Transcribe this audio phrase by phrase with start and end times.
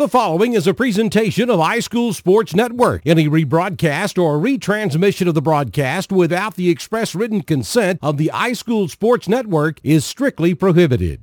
[0.00, 3.02] The following is a presentation of iSchool Sports Network.
[3.04, 8.88] Any rebroadcast or retransmission of the broadcast without the express written consent of the iSchool
[8.88, 11.22] Sports Network is strictly prohibited.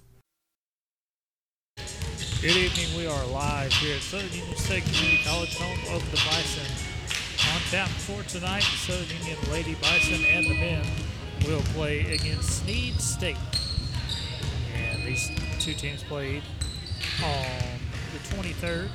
[2.41, 2.97] Good evening.
[2.97, 6.65] We are live here at Southern Union State Community College, home of the Bison.
[7.53, 10.83] On tap for tonight, the Southern Union Lady Bison and the men
[11.45, 13.37] will play against Snead State.
[14.75, 16.41] And these two teams played
[17.23, 17.45] on
[18.11, 18.89] the 23rd.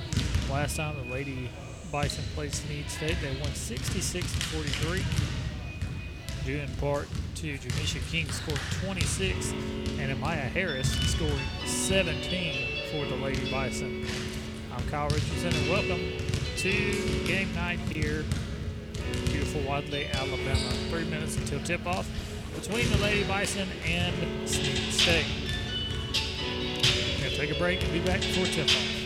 [0.51, 1.49] Last time the Lady
[1.93, 5.05] Bison played Snead State, they won 66 43.
[6.45, 7.07] Due in part
[7.37, 9.53] to Jamisha King scored 26
[10.01, 14.07] and Amaya Harris scored 17 for the Lady Bison.
[14.73, 16.01] I'm Kyle Richardson and welcome
[16.59, 16.71] to
[17.27, 18.25] game night here
[19.27, 20.71] beautiful Wadley, Alabama.
[20.91, 22.09] Three minutes until tip-off
[22.55, 25.27] between the Lady Bison and State.
[26.13, 29.06] We're going to take a break and be back before tip-off.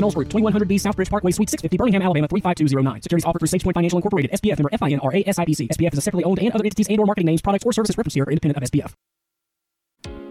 [0.00, 3.02] Knowles Group, 2100B Southbridge Parkway, Suite 650, Birmingham, Alabama 35209.
[3.02, 5.68] Securities offered through SagePoint Financial Incorporated, SPF member FINRA SIPC.
[5.68, 7.96] SPF is a separately owned and other entities and or marketing names, products, or services
[7.96, 8.94] referenced here are independent of SPF.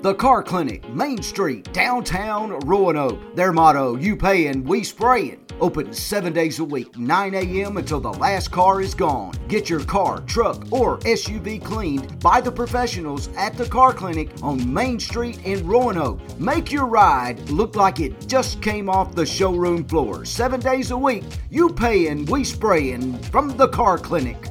[0.01, 3.35] The Car Clinic, Main Street, downtown Roanoke.
[3.35, 5.45] Their motto, you pay and we spraying.
[5.59, 7.75] Open seven days a week, 9 a.m.
[7.75, 9.33] until the last car is gone.
[9.49, 14.73] Get your car, truck, or SUV cleaned by the professionals at the Car Clinic on
[14.73, 16.21] Main Street in Roanoke.
[16.39, 20.23] Make your ride look like it just came off the showroom floor.
[20.23, 24.47] Seven days a week, you pay and we spraying from the Car Clinic.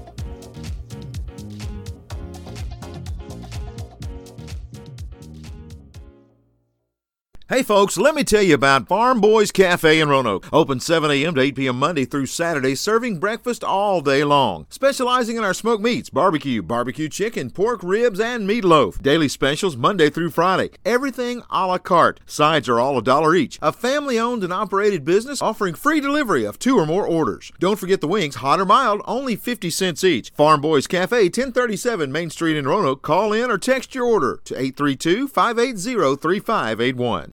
[7.51, 10.47] Hey folks, let me tell you about Farm Boys Cafe in Roanoke.
[10.53, 11.35] Open 7 a.m.
[11.35, 11.79] to 8 p.m.
[11.79, 14.67] Monday through Saturday, serving breakfast all day long.
[14.69, 19.01] Specializing in our smoked meats, barbecue, barbecue chicken, pork ribs, and meatloaf.
[19.01, 20.73] Daily specials Monday through Friday.
[20.85, 22.21] Everything a la carte.
[22.27, 23.59] Sides are all a dollar each.
[23.63, 27.51] A family owned and operated business offering free delivery of two or more orders.
[27.59, 30.33] Don't forget the wings, hot or mild, only 50 cents each.
[30.33, 33.01] Farm Boys Cafe, 1037 Main Street in Roanoke.
[33.01, 37.33] Call in or text your order to 832 580 3581.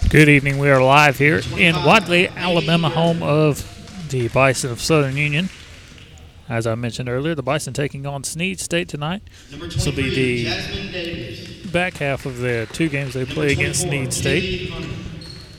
[0.10, 0.58] Good evening.
[0.58, 3.64] We are live here in Wadley, Alabama, home of
[4.10, 5.50] the Bison of Southern Union.
[6.50, 9.22] As I mentioned earlier, the Bison taking on Snead State tonight.
[9.52, 14.14] This will be the back half of the two games they play against 24, Snead
[14.14, 14.74] State.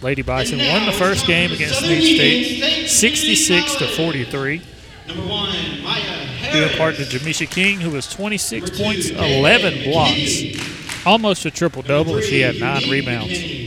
[0.02, 4.62] Lady Bison won the first game against Snead State, State 66 to 43.
[5.06, 9.85] Number one, Maya Due in part to Jamisha King, who was 26 two, points, 11
[9.85, 12.20] blocks, almost a triple double.
[12.20, 13.61] She had nine rebounds.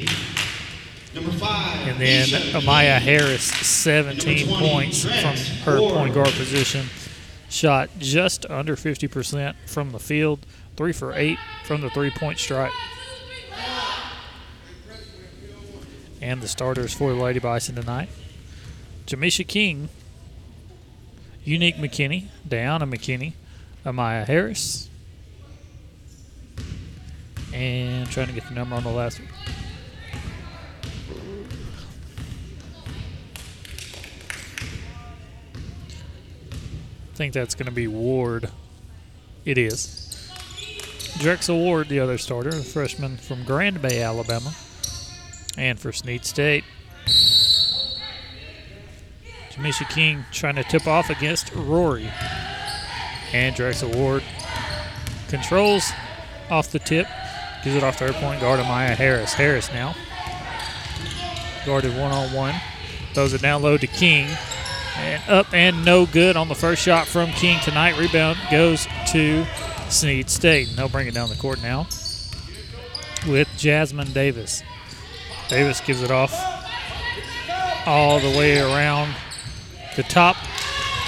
[1.13, 2.97] Five, And then Amaya.
[2.99, 6.87] Harris, 17 20, points from her point guard position.
[7.49, 10.39] Shot just under 50% from the field,
[10.75, 12.71] three for eight from the three point stripe.
[16.19, 18.09] And the starters for the Lady Bison tonight
[19.05, 19.89] Jamisha King,
[21.43, 23.33] Unique McKinney, Diana McKinney,
[23.85, 24.89] Amaya Harris,
[27.53, 29.27] and trying to get the number on the last one.
[37.13, 38.49] Think that's going to be Ward.
[39.45, 40.31] It is.
[41.19, 44.53] Drexel Ward, the other starter, a freshman from Grand Bay, Alabama.
[45.57, 46.63] And for Snead State,
[49.51, 52.09] Jamisha King trying to tip off against Rory.
[53.31, 54.23] And Drexel Ward
[55.27, 55.91] controls
[56.49, 57.07] off the tip,
[57.63, 59.33] gives it off to her point guard, Amaya Harris.
[59.33, 59.95] Harris now
[61.65, 62.55] guarded one on one,
[63.13, 64.27] throws it down low to King.
[64.97, 67.97] And up and no good on the first shot from King tonight.
[67.97, 69.45] Rebound goes to
[69.89, 70.69] Snead State.
[70.69, 71.87] And they'll bring it down the court now
[73.27, 74.63] with Jasmine Davis.
[75.49, 76.33] Davis gives it off
[77.85, 79.13] all the way around
[79.95, 80.37] the top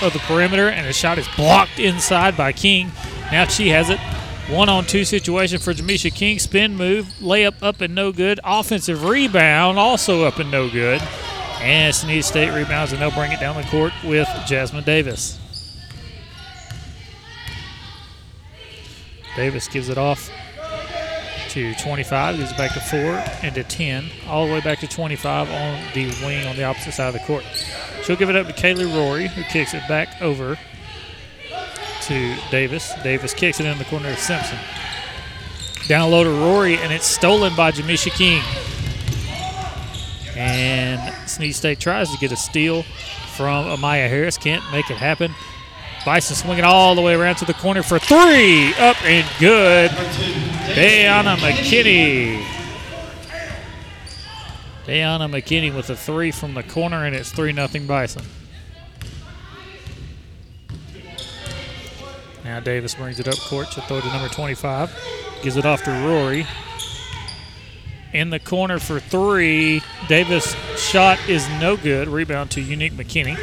[0.01, 2.91] of the perimeter, and the shot is blocked inside by King.
[3.31, 3.99] Now she has it.
[4.49, 6.37] One on two situation for Jamisha King.
[6.37, 8.39] Spin move, layup up and no good.
[8.43, 11.01] Offensive rebound also up and no good.
[11.65, 15.39] And Snead State rebounds, and they'll bring it down the court with Jasmine Davis.
[19.35, 20.29] Davis gives it off
[21.49, 22.99] to 25, gives it back to 4
[23.41, 26.91] and to 10, all the way back to 25 on the wing on the opposite
[26.91, 27.43] side of the court.
[28.03, 30.59] She'll give it up to Kaylee Rory, who kicks it back over
[32.03, 32.93] to Davis.
[33.03, 34.59] Davis kicks it in the corner to Simpson.
[35.87, 38.43] Down low to Rory, and it's stolen by Jamisha King.
[40.35, 42.83] And Snead State tries to get a steal
[43.35, 44.37] from Amaya Harris.
[44.37, 45.33] Can't make it happen.
[46.05, 48.73] Bison swinging all the way around to the corner for three.
[48.75, 49.91] Up and good.
[50.75, 52.43] Dayana McKinney.
[54.85, 58.23] Dayana McKinney with a three from the corner, and it's 3 nothing Bison.
[62.43, 63.69] Now Davis brings it up court.
[63.69, 64.95] She'll throw to number 25.
[65.41, 66.45] Gives it off to Rory.
[68.15, 69.81] In the corner for three.
[70.07, 72.07] Davis' shot is no good.
[72.07, 73.37] Rebound to Unique McKinney.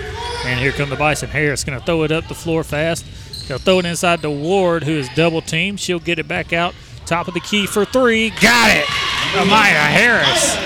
[0.46, 1.28] And here come the Bison.
[1.28, 3.04] Harris going to throw it up the floor fast.
[3.46, 5.78] They'll throw it inside to Ward, who is double teamed.
[5.78, 6.74] She'll get it back out.
[7.04, 8.30] Top of the key for three.
[8.40, 8.86] Got it.
[9.34, 10.56] Amaya Harris.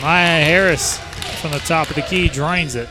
[0.00, 0.98] Amaya Harris
[1.40, 2.88] from the top of the key drains it.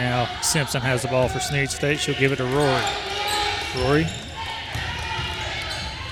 [0.00, 2.00] Now Simpson has the ball for Snead State.
[2.00, 2.82] She'll give it to Rory.
[3.84, 4.06] Rory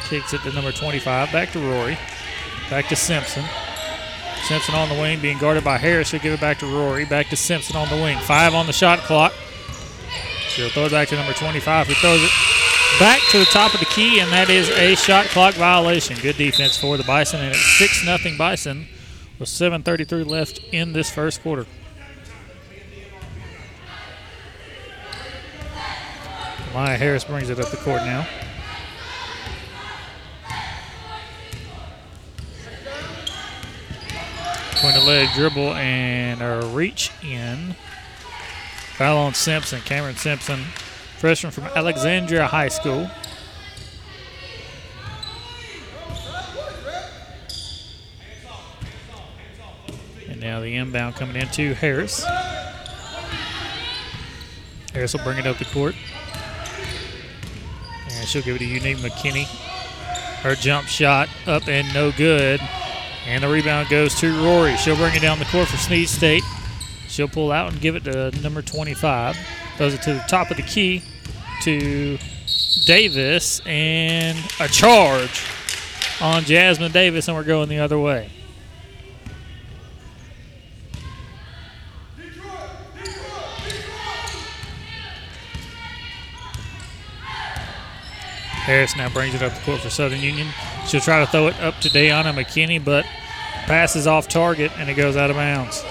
[0.05, 1.33] Kicks it to number 25.
[1.33, 1.97] Back to Rory.
[2.69, 3.45] Back to Simpson.
[4.43, 6.09] Simpson on the wing, being guarded by Harris.
[6.09, 7.07] She'll give it back to Rory.
[7.07, 8.19] Back to Simpson on the wing.
[8.19, 9.33] Five on the shot clock.
[10.49, 12.31] She'll throw it back to number 25, who throws it
[12.99, 16.19] back to the top of the key, and that is a shot clock violation.
[16.21, 18.87] Good defense for the Bison, and it's 6 0 Bison
[19.39, 21.67] with 7.33 left in this first quarter.
[26.79, 28.25] Maya Harris brings it up the court now.
[34.77, 37.75] Point of leg dribble and a reach in.
[38.95, 39.81] Foul on Simpson.
[39.81, 40.61] Cameron Simpson,
[41.19, 43.11] freshman from Alexandria High School.
[50.29, 52.25] And now the inbound coming into Harris.
[54.93, 55.97] Harris will bring it up the court.
[58.29, 59.47] And she'll give it to Unique McKinney.
[60.43, 62.61] Her jump shot up and no good.
[63.27, 64.77] And the rebound goes to Rory.
[64.77, 66.43] She'll bring it down the court for Snead State.
[67.09, 69.35] She'll pull out and give it to number 25.
[69.79, 71.03] Throws it to the top of the key
[71.63, 72.19] to
[72.85, 73.63] Davis.
[73.65, 75.43] And a charge
[76.21, 78.29] on Jasmine Davis, and we're going the other way.
[88.69, 90.47] Harris now brings it up the court for Southern Union.
[90.87, 93.07] She'll try to throw it up to Dayana McKinney, but
[93.65, 95.83] passes off target and it goes out of bounds.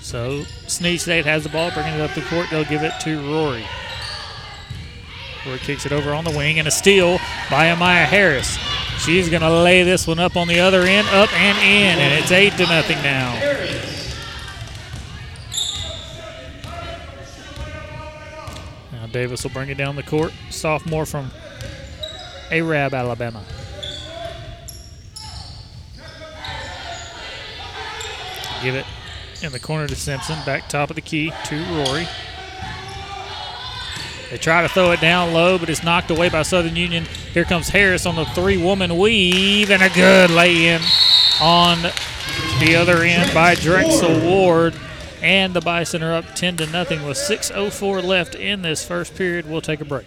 [0.00, 2.48] So Snead State has the ball, bringing it up the court.
[2.50, 3.64] They'll give it to Rory.
[5.46, 8.71] Rory kicks it over on the wing and a steal by Amaya Harris.
[9.04, 12.22] She's going to lay this one up on the other end, up and in, and
[12.22, 13.34] it's eight to nothing now.
[18.92, 20.32] Now Davis will bring it down the court.
[20.50, 21.32] Sophomore from
[22.52, 23.42] Arab, Alabama.
[28.62, 28.86] Give it
[29.42, 30.38] in the corner to Simpson.
[30.46, 32.06] Back top of the key to Rory.
[34.32, 37.04] They try to throw it down low, but it's knocked away by Southern Union.
[37.34, 40.80] Here comes Harris on the three-woman weave, and a good lay-in
[41.38, 41.82] on
[42.58, 44.74] the other end by Drexel Ward.
[45.20, 49.50] And the Bison are up 10 to nothing with 6.04 left in this first period.
[49.50, 50.06] We'll take a break.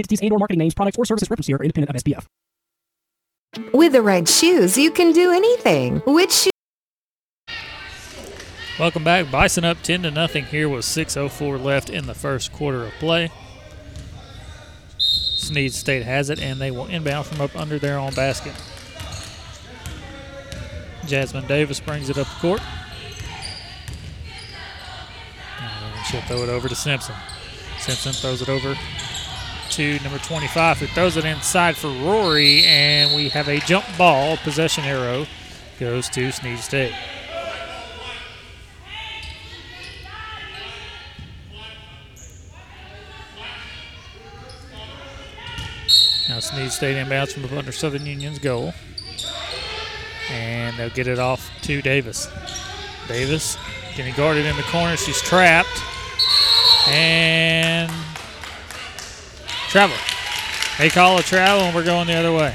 [0.01, 2.25] entities and or marketing names, products, or services referenced here are independent of SPF.
[3.73, 5.97] With the right shoes, you can do anything.
[6.05, 6.51] Which shoes?
[8.79, 9.29] Welcome back.
[9.29, 13.29] Bison up 10 to nothing here with 6.04 left in the first quarter of play.
[14.97, 18.53] Snead State has it, and they will inbound from up under their own basket.
[21.05, 22.61] Jasmine Davis brings it up the court.
[25.59, 27.15] And she'll throw it over to Simpson.
[27.77, 28.75] Simpson throws it over
[29.71, 34.37] to number 25, who throws it inside for Rory, and we have a jump ball.
[34.37, 35.25] Possession arrow
[35.79, 36.93] goes to Snead State.
[46.27, 48.73] Now Snead State inbounds from under Southern Union's goal.
[50.29, 52.27] And they'll get it off to Davis.
[53.07, 53.57] Davis
[53.95, 54.95] getting guarded in the corner.
[54.97, 55.81] She's trapped.
[56.87, 57.91] And
[59.71, 59.95] travel.
[60.77, 62.53] They call a travel, and we're going the other way.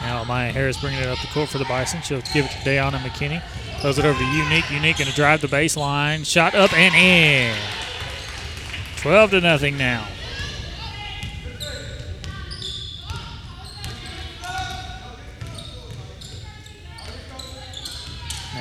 [0.00, 2.00] Now Maya Harris bringing it up the court for the Bison.
[2.02, 3.42] She'll give it to Dayana McKinney.
[3.80, 4.70] Throws it over to Unique.
[4.70, 6.24] Unique going to drive the baseline.
[6.24, 7.56] Shot up and in.
[8.98, 10.06] 12 to nothing now.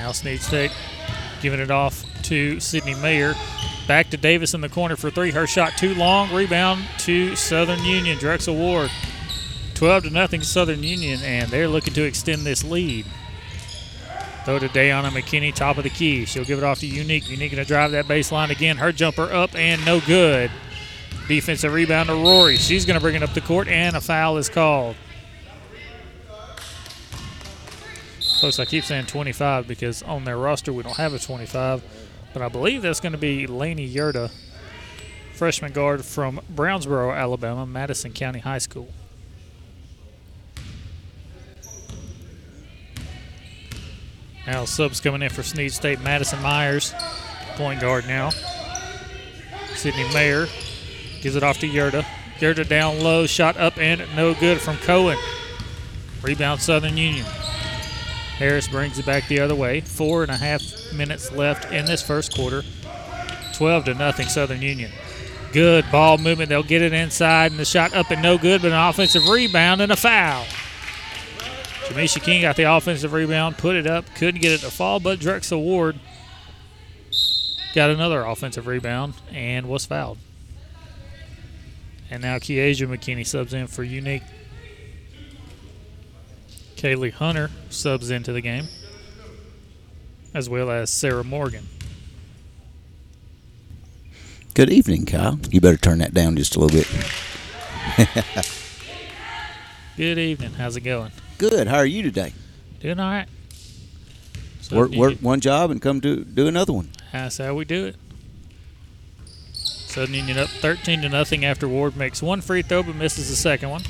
[0.03, 0.71] Now Snead State
[1.41, 3.35] giving it off to Sydney Mayer.
[3.89, 5.31] Back to Davis in the corner for three.
[5.31, 6.33] Her shot too long.
[6.33, 8.17] Rebound to Southern Union.
[8.17, 8.89] Drexel Ward.
[9.73, 13.05] 12 to nothing Southern Union, and they're looking to extend this lead.
[14.45, 16.23] Throw to Dayana McKinney, top of the key.
[16.23, 17.29] She'll give it off to Unique.
[17.29, 18.77] Unique going to drive that baseline again.
[18.77, 20.49] Her jumper up and no good.
[21.27, 22.55] Defensive rebound to Rory.
[22.55, 24.95] She's going to bring it up the court, and a foul is called.
[28.43, 31.81] Folks, I keep saying 25 because on their roster we don't have a 25,
[32.33, 34.29] but I believe that's going to be Laney Yerda,
[35.33, 38.89] freshman guard from Brownsboro, Alabama, Madison County High School.
[44.45, 46.01] Now subs coming in for Snead State.
[46.01, 46.93] Madison Myers,
[47.55, 48.31] point guard now.
[49.73, 50.47] Sydney Mayer
[51.21, 52.03] gives it off to Yerda.
[52.39, 55.17] Yerda down low, shot up and no good from Cohen.
[56.21, 57.25] Rebound Southern Union.
[58.43, 59.79] Harris brings it back the other way.
[59.79, 62.61] Four and a half minutes left in this first quarter.
[63.53, 64.91] 12 to nothing Southern Union.
[65.53, 66.49] Good ball movement.
[66.49, 69.79] They'll get it inside, and the shot up and no good, but an offensive rebound
[69.79, 70.43] and a foul.
[71.85, 75.19] Jamisha King got the offensive rebound, put it up, couldn't get it to fall, but
[75.21, 75.97] Drexel Ward
[77.73, 80.17] got another offensive rebound and was fouled.
[82.11, 84.23] And now Kiesha McKinney subs in for Unique.
[86.83, 88.67] Kaylee Hunter subs into the game,
[90.33, 91.65] as well as Sarah Morgan.
[94.53, 95.39] Good evening, Kyle.
[95.49, 96.89] You better turn that down just a little bit.
[99.95, 100.51] Good evening.
[100.55, 101.13] How's it going?
[101.37, 101.69] Good.
[101.69, 102.33] How are you today?
[102.81, 103.29] Doing all right.
[104.69, 106.89] work, work one job and come do do another one.
[107.13, 107.95] That's how we do it.
[109.53, 113.37] Southern Union up 13 to nothing after Ward makes one free throw but misses the
[113.37, 113.83] second one.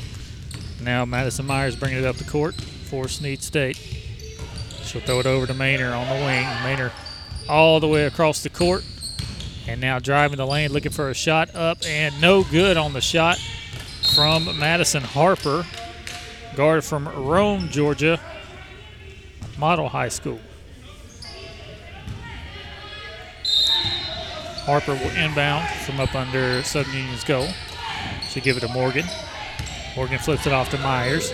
[0.79, 2.53] Now Madison Myers bringing it up the court
[2.93, 3.75] for Snead State.
[4.83, 6.45] She'll throw it over to Maynard on the wing.
[6.63, 6.91] Maynard
[7.49, 8.85] all the way across the court.
[9.67, 13.01] And now driving the lane, looking for a shot up and no good on the
[13.01, 13.39] shot
[14.13, 15.65] from Madison Harper,
[16.55, 18.19] guard from Rome, Georgia,
[19.57, 20.39] Model High School.
[24.65, 27.47] Harper will inbound from up under Southern Union's goal.
[28.29, 29.07] She'll give it to Morgan.
[29.95, 31.33] Morgan flips it off to Myers.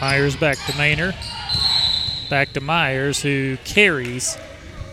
[0.00, 1.14] Myers back to Maynard.
[2.28, 4.36] Back to Myers, who carries,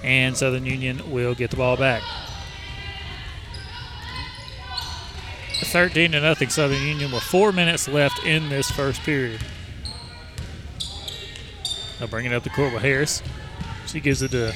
[0.03, 2.03] and Southern Union will get the ball back.
[5.65, 9.41] 13 to nothing Southern Union with four minutes left in this first period.
[11.97, 13.23] They'll bring it up the court with Harris.
[13.87, 14.53] She gives it to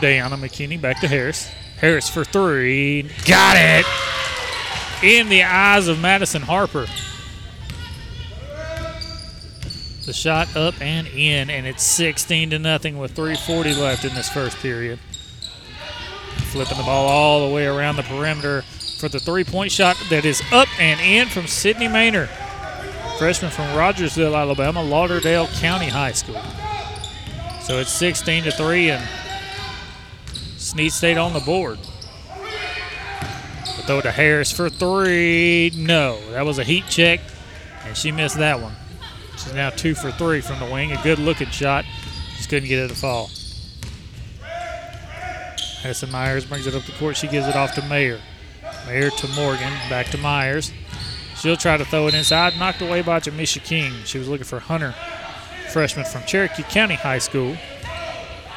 [0.00, 0.80] Diana McKinney.
[0.80, 1.48] Back to Harris.
[1.78, 3.10] Harris for three.
[3.26, 3.84] Got it!
[5.02, 6.86] In the eyes of Madison Harper.
[10.06, 14.28] The shot up and in, and it's 16 to nothing with 3:40 left in this
[14.28, 14.98] first period.
[16.52, 18.62] Flipping the ball all the way around the perimeter
[18.98, 22.28] for the three-point shot that is up and in from Sydney Maynard,
[23.18, 26.42] freshman from Rogersville, Alabama, Lauderdale County High School.
[27.62, 29.02] So it's 16 to three, and
[30.58, 31.78] Snead State on the board.
[32.40, 35.72] But Throw to Harris for three.
[35.74, 37.20] No, that was a heat check,
[37.86, 38.74] and she missed that one.
[39.44, 40.92] She's now two for three from the wing.
[40.92, 41.84] A good looking shot.
[42.36, 43.30] Just couldn't get it to fall.
[45.82, 47.16] Madison Myers brings it up the court.
[47.16, 48.18] She gives it off to Mayer.
[48.86, 49.72] Mayer to Morgan.
[49.90, 50.72] Back to Myers.
[51.36, 52.58] She'll try to throw it inside.
[52.58, 53.92] Knocked away by Jamisha King.
[54.06, 54.94] She was looking for Hunter,
[55.70, 57.56] freshman from Cherokee County High School.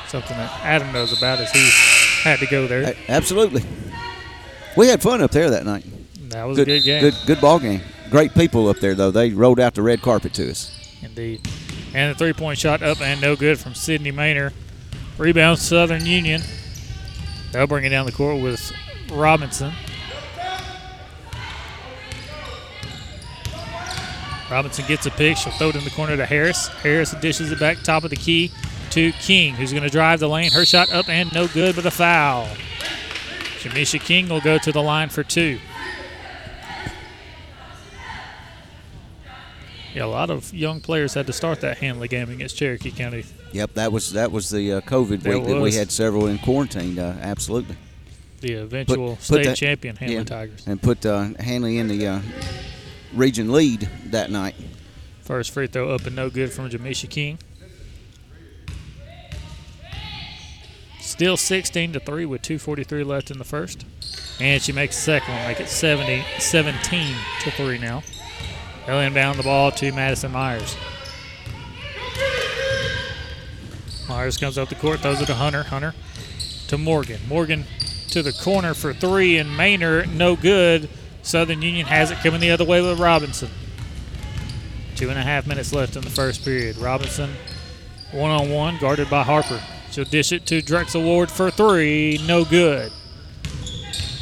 [0.08, 1.69] Something that Adam knows about as he
[2.21, 2.95] had to go there.
[3.10, 3.63] Absolutely.
[4.78, 5.84] We had fun up there that night.
[6.30, 7.02] That was good, a good game.
[7.02, 7.82] Good, good ball game.
[8.10, 9.12] Great people up there, though.
[9.12, 10.77] They rolled out the red carpet to us.
[11.02, 11.48] Indeed.
[11.94, 14.54] And a three point shot up and no good from Sydney Maynard.
[15.18, 16.42] Rebound Southern Union.
[17.52, 18.72] They'll bring it down the court with
[19.12, 19.74] Robinson.
[24.50, 25.38] Robinson gets a pick.
[25.38, 26.68] She'll throw it in the corner to Harris.
[26.68, 28.52] Harris dishes it back top of the key
[28.92, 30.52] to King, who's going to drive the lane.
[30.52, 32.48] Her shot up and no good, but a foul.
[33.60, 35.60] Jamisha King will go to the line for two.
[39.98, 43.26] Yeah, a lot of young players had to start that Handley game against Cherokee County.
[43.52, 46.38] Yep, that was that was the uh, COVID That week that we had several in
[46.38, 47.00] quarantine.
[47.00, 47.76] Uh, absolutely.
[48.42, 50.68] The eventual put state that- champion Handley yeah, Tigers.
[50.68, 52.22] and put uh, Handley in the uh,
[53.12, 54.54] region lead that night.
[55.22, 57.40] First free throw up and no good from Jamisha King.
[61.00, 63.84] Still 16 to 3 with 2.43 left in the first.
[64.40, 68.04] And she makes the second one, make it 70, 17 to 3 now.
[68.88, 70.78] They'll the ball to Madison Myers.
[74.08, 75.63] Myers comes up the court, throws it to Hunter.
[75.63, 75.93] Hunter
[76.69, 77.19] to Morgan.
[77.28, 77.65] Morgan
[78.10, 80.89] to the corner for three, and Maynard, no good.
[81.21, 83.50] Southern Union has it coming the other way with Robinson.
[84.95, 86.78] Two and a half minutes left in the first period.
[86.78, 87.32] Robinson
[88.13, 89.62] One on one, guarded by Harper.
[89.91, 92.21] She'll dish it to Drexel Ward for three.
[92.26, 92.93] No good.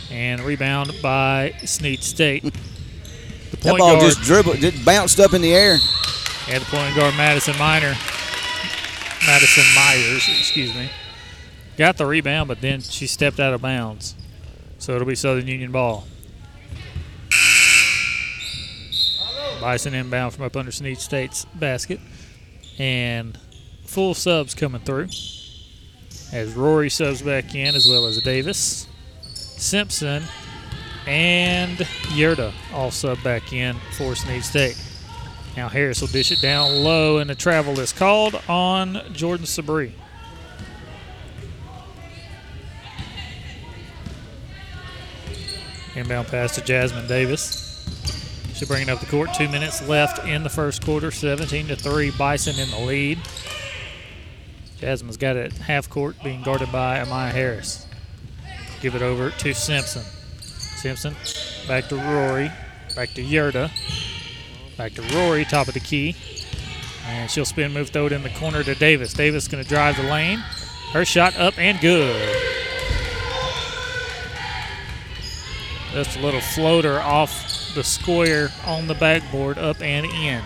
[0.09, 2.51] And rebound by Snead State.
[3.65, 5.77] That ball just dribbled, just bounced up in the air.
[6.49, 7.95] And the point guard Madison Miner,
[9.25, 10.89] Madison Myers, excuse me,
[11.77, 14.15] got the rebound, but then she stepped out of bounds.
[14.77, 16.05] So it'll be Southern Union ball.
[19.59, 21.99] Bison inbound from up under Snead State's basket.
[22.77, 23.39] And
[23.85, 25.07] full subs coming through.
[26.31, 28.87] As Rory subs back in, as well as Davis,
[29.33, 30.23] Simpson,
[31.07, 31.77] and
[32.13, 34.81] Yerda all sub back in for Snead State.
[35.55, 39.91] Now Harris will dish it down low, and the travel is called on Jordan Sabri.
[45.95, 47.65] Inbound pass to Jasmine Davis.
[48.53, 49.33] She'll bring it up the court.
[49.33, 51.11] Two minutes left in the first quarter.
[51.11, 52.11] 17 to 3.
[52.11, 53.19] Bison in the lead.
[54.77, 57.87] Jasmine's got it half court, being guarded by Amaya Harris.
[58.81, 60.03] Give it over to Simpson.
[60.85, 61.15] Simpson
[61.67, 62.51] back to Rory.
[62.95, 63.71] Back to Yerda.
[64.77, 66.15] Back to Rory, top of the key.
[67.07, 69.11] And she'll spin move, throw it in the corner to Davis.
[69.11, 70.37] Davis going to drive the lane.
[70.91, 72.37] Her shot up and good.
[75.91, 80.43] Just a little floater off the square on the backboard, up and in.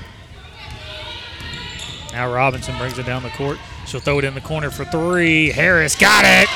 [2.14, 3.58] Now Robinson brings it down the court.
[3.88, 5.50] She'll throw it in the corner for three.
[5.50, 6.48] Harris got it.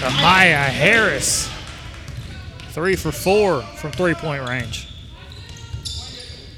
[0.00, 1.55] Amaya Harris.
[2.76, 4.86] Three for four from three point range.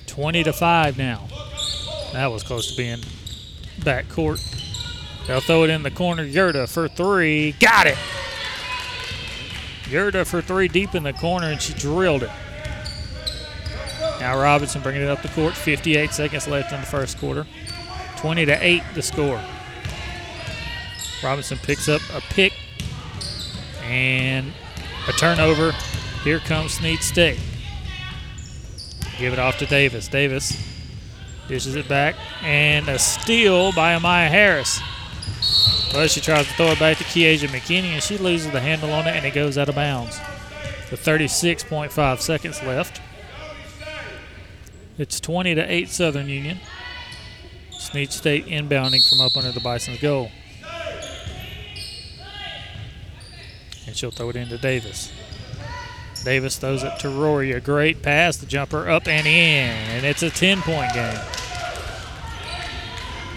[0.09, 1.29] 20 to 5 now.
[2.13, 2.99] That was close to being
[3.85, 4.45] back court.
[5.29, 6.27] They'll throw it in the corner.
[6.27, 7.53] Yurda for three.
[7.61, 7.97] Got it.
[9.85, 12.33] Yurda for three deep in the corner, and she drilled it.
[14.19, 15.55] Now Robinson bringing it up the court.
[15.55, 17.47] 58 seconds left in the first quarter.
[18.17, 19.41] 20 to 8 the score.
[21.23, 22.55] Robinson picks up a pick
[23.85, 24.53] and
[25.07, 25.73] a turnover.
[26.25, 27.41] Here comes Snead State.
[29.19, 30.09] Give it off to Davis.
[30.09, 30.57] Davis
[31.49, 34.81] dishes it back, and a steal by Amaya Harris.
[35.93, 38.93] But she tries to throw it back to Kiesha McKinney, and she loses the handle
[38.93, 40.21] on it, and it goes out of bounds.
[40.91, 43.01] With 36.5 seconds left.
[44.99, 46.59] It's 20 to 8 Southern Union.
[47.71, 50.31] Snead State inbounding from up under the Bison's goal.
[53.87, 55.11] And she'll throw it into Davis.
[56.29, 57.53] Davis throws it to Rory.
[57.53, 58.37] A great pass.
[58.37, 59.71] The jumper up and in.
[59.97, 61.19] And it's a 10 point game.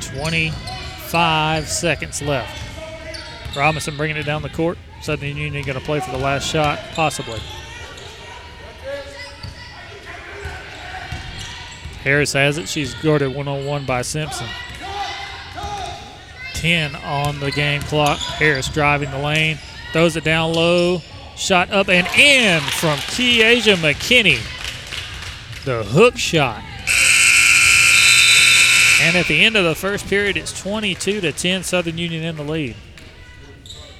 [0.02, 3.56] 25 seconds left.
[3.56, 4.78] Robinson bringing it down the court.
[5.02, 7.40] Southern Union going to play for the last shot, possibly.
[12.04, 12.68] Harris has it.
[12.68, 14.48] She's guarded one on one by Simpson.
[16.56, 18.20] 10 on the game clock.
[18.20, 19.60] Harris driving the lane.
[19.94, 21.02] Throws it down low.
[21.36, 24.40] Shot up and in from Kiesha McKinney.
[25.66, 26.64] The hook shot.
[29.02, 32.36] And at the end of the first period, it's 22 to 10, Southern Union in
[32.36, 32.76] the lead.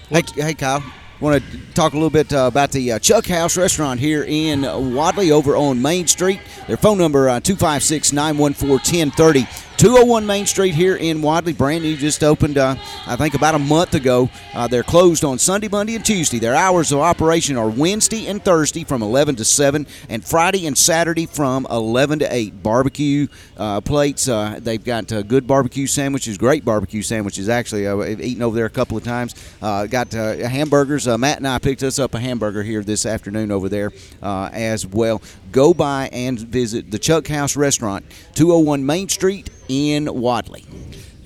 [0.10, 0.84] Hey, hey, Kyle.
[1.22, 4.64] Want to talk a little bit uh, about the uh, Chuck House Restaurant here in
[4.96, 6.40] Wadley over on Main Street.
[6.66, 9.46] Their phone number uh, 256 914 1030.
[9.82, 11.54] 201 Main Street here in Wadley.
[11.54, 12.76] Brand new, just opened, uh,
[13.08, 14.30] I think, about a month ago.
[14.54, 16.38] Uh, they're closed on Sunday, Monday, and Tuesday.
[16.38, 20.78] Their hours of operation are Wednesday and Thursday from 11 to 7, and Friday and
[20.78, 22.62] Saturday from 11 to 8.
[22.62, 23.26] Barbecue
[23.58, 24.28] uh, plates.
[24.28, 27.88] Uh, they've got uh, good barbecue sandwiches, great barbecue sandwiches, actually.
[27.88, 29.34] I've eaten over there a couple of times.
[29.62, 31.08] Got hamburgers.
[31.12, 33.92] Uh, Matt and I picked us up a hamburger here this afternoon over there
[34.24, 35.22] uh, as well.
[35.52, 40.64] Go by and visit the Chuck House Restaurant, 201 Main Street in Wadley.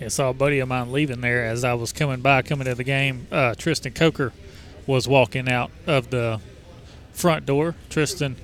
[0.02, 2.74] I saw a buddy of mine leaving there as I was coming by, coming to
[2.74, 3.28] the game.
[3.32, 4.34] Uh, Tristan Coker
[4.88, 6.42] was walking out of the
[7.14, 7.76] front door.
[7.90, 8.36] Tristan,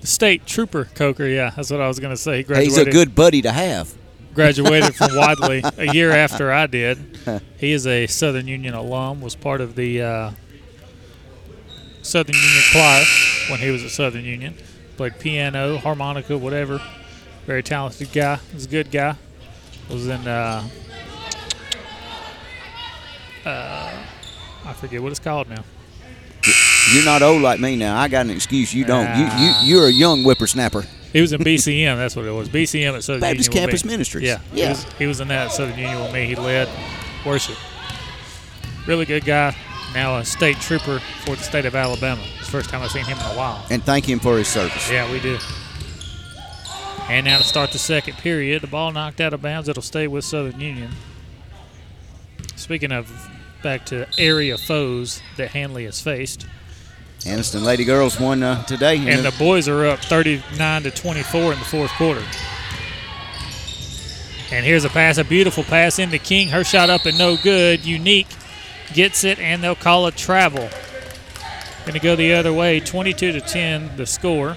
[0.00, 2.42] the state trooper Coker, yeah, that's what I was going to say.
[2.42, 3.94] He He's a good buddy to have.
[4.34, 7.42] graduated from Wadley a year after I did.
[7.58, 10.30] He is a Southern Union alum, was part of the uh,
[12.06, 13.04] Southern Union choir
[13.50, 14.54] when he was at Southern Union.
[14.96, 16.80] Played piano, harmonica, whatever.
[17.46, 18.38] Very talented guy.
[18.54, 19.16] Was a good guy.
[19.90, 20.66] Was in, uh,
[23.44, 23.92] uh,
[24.64, 25.64] I forget what it's called now.
[26.92, 27.98] You're not old like me now.
[27.98, 28.72] I got an excuse.
[28.72, 29.08] You don't.
[29.18, 30.84] You, you you're a young whippersnapper.
[31.12, 31.96] He was in BCM.
[31.96, 32.48] That's what it was.
[32.48, 33.84] BCM at Southern Baptist Union Campus.
[33.84, 34.24] Ministries.
[34.24, 34.64] Yeah, Yeah.
[34.64, 36.26] He was, he was in that at Southern Union with me.
[36.26, 36.68] He led
[37.24, 37.56] worship.
[38.86, 39.56] Really good guy.
[39.96, 42.20] Now a state trooper for the state of Alabama.
[42.36, 43.64] It's the first time I've seen him in a while.
[43.70, 44.90] And thank him for his service.
[44.90, 45.38] Yeah, we do.
[47.08, 49.70] And now to start the second period, the ball knocked out of bounds.
[49.70, 50.90] It'll stay with Southern Union.
[52.56, 53.10] Speaking of
[53.62, 56.46] back to area foes that Handley has faced.
[57.20, 58.98] Anniston Lady Girls won uh, today.
[58.98, 62.22] And the boys are up 39 to 24 in the fourth quarter.
[64.52, 66.48] And here's a pass, a beautiful pass into King.
[66.48, 67.86] Her shot up and no good.
[67.86, 68.28] Unique
[68.92, 70.68] gets it, and they'll call it travel.
[71.84, 74.56] Going to go the other way, 22 to 10, the score.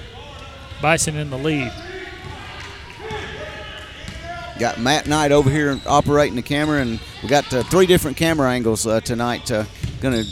[0.82, 1.72] Bison in the lead.
[4.58, 8.50] Got Matt Knight over here operating the camera, and we got uh, three different camera
[8.52, 9.50] angles uh, tonight.
[9.52, 9.66] Uh,
[10.02, 10.26] going to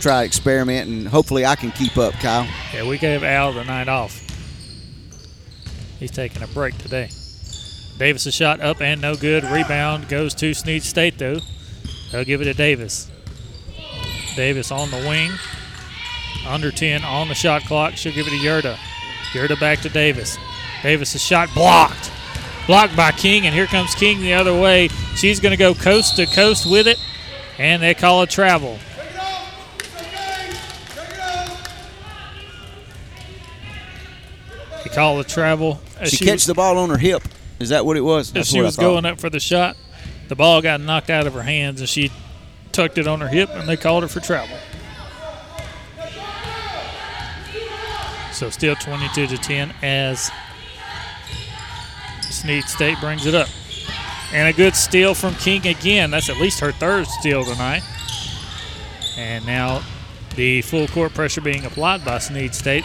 [0.00, 2.48] try experiment, and hopefully I can keep up, Kyle.
[2.72, 4.20] Yeah, we gave Al the night off.
[5.98, 7.10] He's taking a break today.
[7.98, 9.42] Davis a shot up and no good.
[9.42, 11.40] Rebound goes to Snead State though.
[12.12, 13.10] They'll give it to Davis.
[14.38, 15.32] Davis on the wing.
[16.46, 17.96] Under 10 on the shot clock.
[17.96, 18.76] She'll give it to Yurda.
[19.32, 20.38] Yurda back to Davis.
[20.80, 22.12] Davis shot blocked.
[22.68, 24.90] Blocked by King, and here comes King the other way.
[25.16, 26.98] She's going to go coast to coast with it,
[27.58, 28.78] and they call it travel.
[34.84, 35.80] They call it travel.
[36.04, 37.24] She, she the ball on her hip.
[37.58, 38.32] Is that what it was?
[38.32, 39.76] That's she was going up for the shot.
[40.28, 42.12] The ball got knocked out of her hands, and she
[42.78, 44.56] tucked it on her hip, and they called her for travel.
[48.32, 50.30] So still 22 to 10 as
[52.20, 53.48] Snead State brings it up.
[54.32, 56.12] And a good steal from King again.
[56.12, 57.82] That's at least her third steal tonight.
[59.16, 59.82] And now
[60.36, 62.84] the full court pressure being applied by Snead State.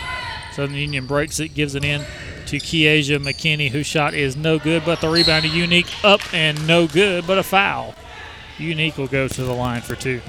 [0.54, 2.04] Southern Union breaks it, gives it in
[2.48, 6.68] to Kiesia McKinney, whose shot is no good, but the rebound to Unique up and
[6.68, 7.94] no good, but a foul.
[8.60, 10.22] Unique will go to the line for two.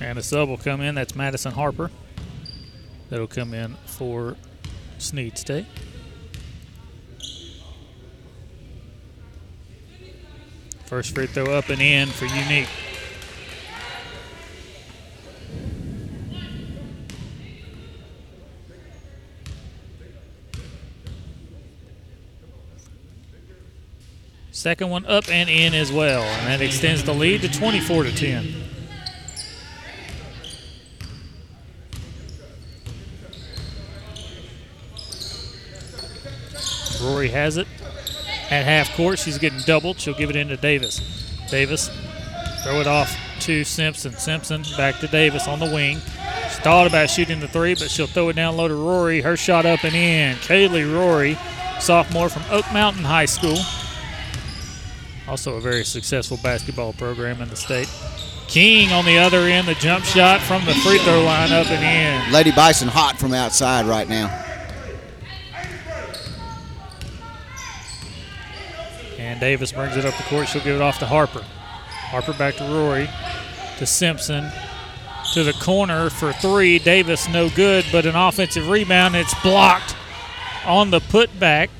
[0.00, 0.94] And a sub will come in.
[0.94, 1.90] That's Madison Harper.
[3.08, 4.36] That'll come in for
[4.98, 5.66] Snead State.
[10.86, 12.68] First free throw up and in for Unique.
[24.64, 28.16] Second one up and in as well, and that extends the lead to 24 to
[28.16, 28.54] 10.
[37.02, 37.68] Rory has it
[38.48, 39.18] at half court.
[39.18, 40.00] She's getting doubled.
[40.00, 40.98] She'll give it into Davis.
[41.50, 41.90] Davis
[42.62, 44.12] throw it off to Simpson.
[44.14, 45.98] Simpson back to Davis on the wing.
[45.98, 49.20] She thought about shooting the three, but she'll throw it down low to Rory.
[49.20, 50.36] Her shot up and in.
[50.36, 51.36] Kaylee Rory,
[51.80, 53.58] sophomore from Oak Mountain High School.
[55.26, 57.88] Also a very successful basketball program in the state.
[58.46, 61.82] King on the other end, the jump shot from the free throw line up and
[62.26, 62.32] in.
[62.32, 64.28] Lady Bison hot from outside right now.
[69.18, 70.48] And Davis brings it up the court.
[70.48, 71.40] She'll give it off to Harper.
[71.40, 73.08] Harper back to Rory.
[73.78, 74.52] To Simpson.
[75.32, 76.78] To the corner for three.
[76.78, 79.16] Davis no good, but an offensive rebound.
[79.16, 79.96] It's blocked
[80.66, 81.70] on the putback.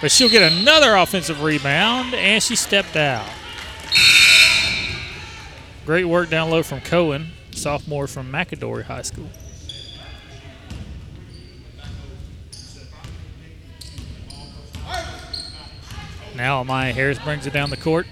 [0.00, 3.28] But she'll get another offensive rebound, and she stepped out.
[5.84, 9.28] Great work down low from Cohen, sophomore from McAdory High School.
[16.36, 18.06] Now Amaya Harris brings it down the court.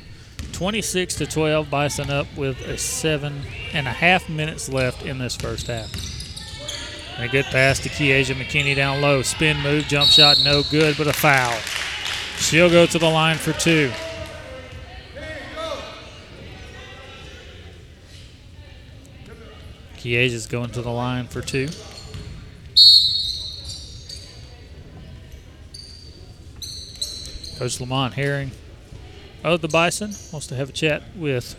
[0.53, 5.37] 26 to 12, Bison up with a seven and a half minutes left in this
[5.37, 6.16] first half.
[7.17, 9.23] And a good pass to Kiesia McKinney down low.
[9.23, 11.59] Spin move, jump shot, no good, but a foul.
[12.39, 13.91] She'll go to the line for two.
[19.97, 21.69] Kiesia's going to the line for two.
[27.59, 28.51] Coach Lamont Herring
[29.43, 31.59] of the Bison wants to have a chat with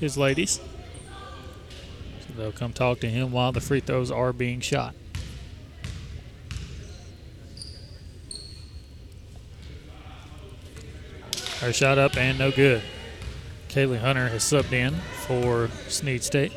[0.00, 0.58] his ladies.
[2.40, 4.94] They'll come talk to him while the free throws are being shot.
[11.58, 12.80] Her shot up and no good.
[13.68, 14.94] Kaylee Hunter has subbed in
[15.26, 16.52] for Snead State.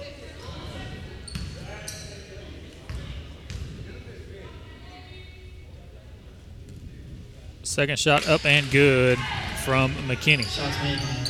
[7.64, 9.20] Second shot up and good
[9.66, 11.23] from McKinney.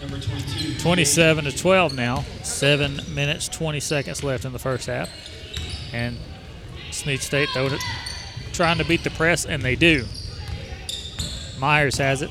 [0.00, 2.24] 27 to 12 now.
[2.42, 5.10] Seven minutes, 20 seconds left in the first half.
[5.92, 6.16] And
[6.90, 7.68] Snead State though,
[8.52, 10.06] trying to beat the press, and they do.
[11.58, 12.30] Myers has it.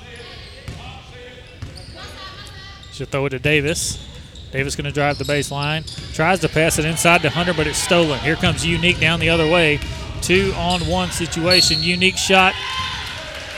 [2.91, 4.05] She'll throw it to Davis.
[4.51, 5.85] Davis going to drive the baseline.
[6.13, 8.19] Tries to pass it inside to Hunter, but it's stolen.
[8.19, 9.79] Here comes Unique down the other way.
[10.21, 11.83] Two on one situation.
[11.83, 12.53] Unique shot.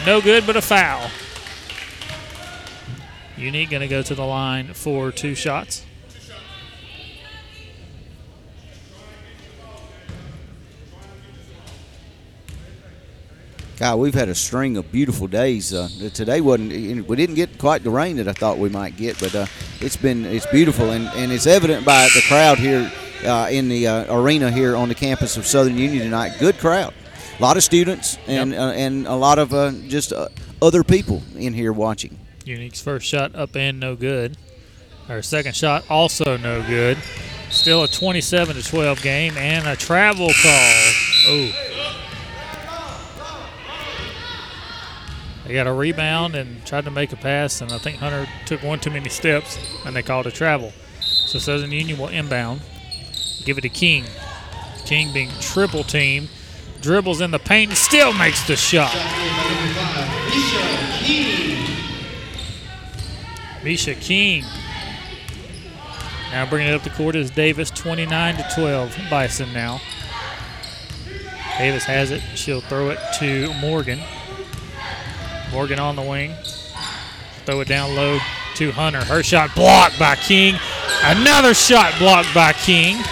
[0.06, 1.10] No good, but a foul.
[3.42, 5.86] Unique going to go to the line for two shots.
[13.78, 15.74] God, we've had a string of beautiful days.
[15.74, 16.72] Uh, today wasn't.
[17.08, 19.48] We didn't get quite the rain that I thought we might get, but uh,
[19.80, 22.92] it's been it's beautiful, and, and it's evident by the crowd here
[23.26, 26.34] uh, in the uh, arena here on the campus of Southern Union tonight.
[26.40, 26.94] Good crowd,
[27.40, 28.60] a lot of students, and Yep.
[28.60, 30.28] uh, and a lot of uh, just uh,
[30.62, 32.20] other people in here watching.
[32.48, 34.38] Unique's first shot up and no good.
[35.08, 36.98] Her second shot also no good.
[37.50, 40.94] Still a 27 to 12 game and a travel call.
[41.28, 41.52] Oh.
[45.46, 48.64] They got a rebound and tried to make a pass, and I think Hunter took
[48.64, 50.72] one too many steps, and they called a travel.
[51.02, 52.62] So Southern Union will inbound.
[53.44, 54.06] Give it to King.
[54.86, 56.30] King being triple team.
[56.82, 58.92] Dribbles in the paint and still makes the shot.
[63.64, 64.44] Misha King.
[66.32, 68.98] Now bringing it up the court is Davis, 29 to 12.
[69.10, 69.82] Bison now.
[71.58, 72.22] Davis has it.
[72.36, 74.00] She'll throw it to Morgan.
[75.52, 76.34] Morgan on the wing.
[77.46, 78.20] Throw it down low
[78.56, 79.04] to Hunter.
[79.04, 80.56] Her shot blocked by King.
[81.04, 83.04] Another shot blocked by King.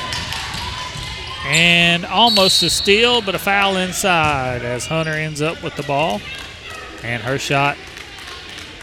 [1.45, 6.21] And almost a steal, but a foul inside as Hunter ends up with the ball.
[7.03, 7.77] And her shot,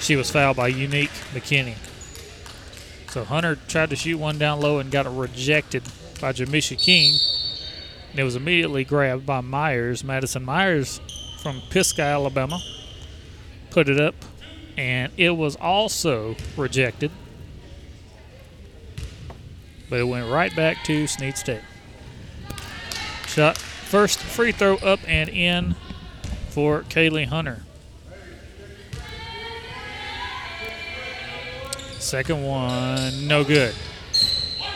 [0.07, 1.75] she was fouled by Unique McKinney.
[3.11, 5.83] So Hunter tried to shoot one down low and got it rejected
[6.21, 7.19] by Jamisha King.
[8.13, 11.01] And it was immediately grabbed by Myers, Madison Myers
[11.43, 12.61] from Pisgah, Alabama.
[13.71, 14.15] Put it up,
[14.77, 17.11] and it was also rejected.
[19.91, 21.63] But it went right back to Snead State.
[23.27, 25.75] Shot first free throw up and in
[26.51, 27.66] for Kaylee Hunter.
[32.07, 33.75] Second one, no good.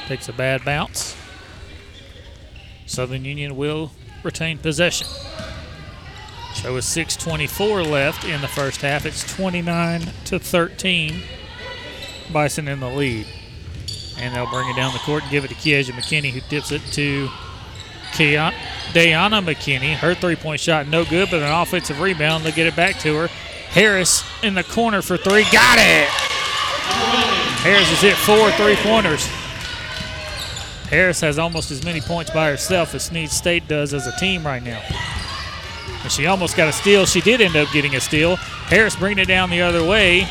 [0.08, 1.14] Takes a bad bounce.
[2.86, 3.92] Southern Union will
[4.24, 5.06] retain possession.
[6.54, 11.22] So with 6:24 left in the first half, it's 29 to 13.
[12.32, 13.28] Bison in the lead,
[14.18, 16.72] and they'll bring it down the court and give it to Kiesha McKinney, who tips
[16.72, 17.30] it to
[18.12, 18.52] Kia-
[18.92, 19.94] Dayana McKinney.
[19.94, 22.42] Her three-point shot no good, but an offensive rebound.
[22.42, 23.28] They get it back to her.
[23.28, 25.44] Harris in the corner for three.
[25.52, 26.29] Got it.
[27.62, 29.26] Harris has hit four three-pointers.
[30.88, 34.44] Harris has almost as many points by herself as Snead State does as a team
[34.44, 34.82] right now.
[36.02, 37.06] And she almost got a steal.
[37.06, 38.36] She did end up getting a steal.
[38.36, 40.26] Harris bringing it down the other way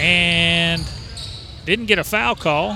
[0.00, 0.82] and
[1.64, 2.70] didn't get a foul call.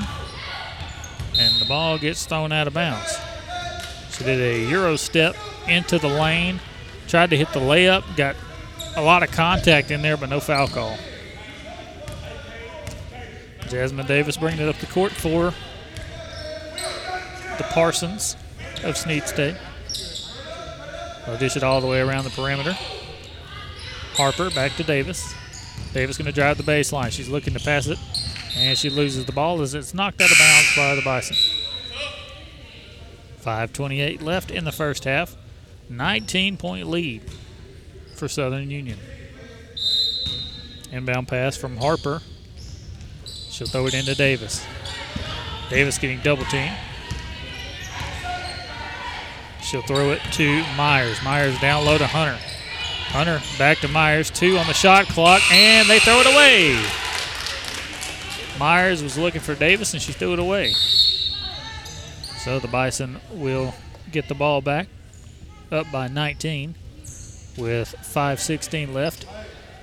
[1.38, 3.18] And the ball gets thrown out of bounds.
[4.10, 5.34] She did a Euro step
[5.66, 6.60] into the lane,
[7.08, 8.36] tried to hit the layup, got
[8.96, 10.96] a lot of contact in there, but no foul call.
[13.72, 15.54] Jasmine Davis bringing it up the court for
[17.56, 18.36] the Parsons
[18.84, 19.56] of Snead State.
[21.24, 22.76] They'll dish it all the way around the perimeter.
[24.12, 25.34] Harper back to Davis.
[25.94, 27.10] Davis going to drive the baseline.
[27.12, 27.98] She's looking to pass it,
[28.58, 31.36] and she loses the ball as it's knocked out of bounds by the Bison.
[33.42, 35.34] 5.28 left in the first half.
[35.88, 37.22] 19 point lead
[38.16, 38.98] for Southern Union.
[40.90, 42.20] Inbound pass from Harper.
[43.52, 44.66] She'll throw it into Davis.
[45.68, 46.74] Davis getting double teamed.
[49.60, 51.22] She'll throw it to Myers.
[51.22, 52.38] Myers down low to Hunter.
[53.08, 54.30] Hunter back to Myers.
[54.30, 56.82] Two on the shot clock, and they throw it away.
[58.58, 60.72] Myers was looking for Davis, and she threw it away.
[62.38, 63.74] So the Bison will
[64.10, 64.88] get the ball back,
[65.70, 66.74] up by 19,
[67.58, 69.26] with 5:16 left,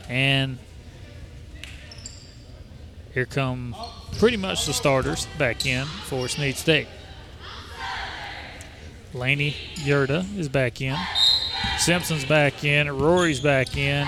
[0.09, 0.57] and
[3.13, 3.75] here come
[4.17, 6.87] pretty much the starters back in for Snead State.
[9.13, 10.95] Laney Yurda is back in.
[11.77, 12.89] Simpson's back in.
[12.89, 14.07] Rory's back in.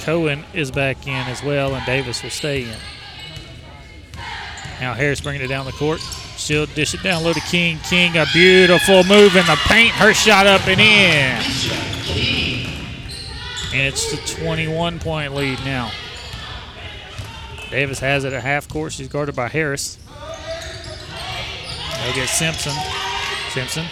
[0.00, 2.76] Cohen is back in as well, and Davis will stay in.
[4.80, 6.00] Now Harris bringing it down the court.
[6.36, 7.78] She'll dish it down low to King.
[7.80, 9.92] King, a beautiful move in the paint.
[9.92, 11.42] Her shot up and in.
[13.72, 15.92] And it's the 21 point lead now.
[17.70, 18.92] Davis has it at half court.
[18.92, 19.96] She's guarded by Harris.
[22.02, 22.72] They'll get Simpson.
[23.50, 23.86] Simpson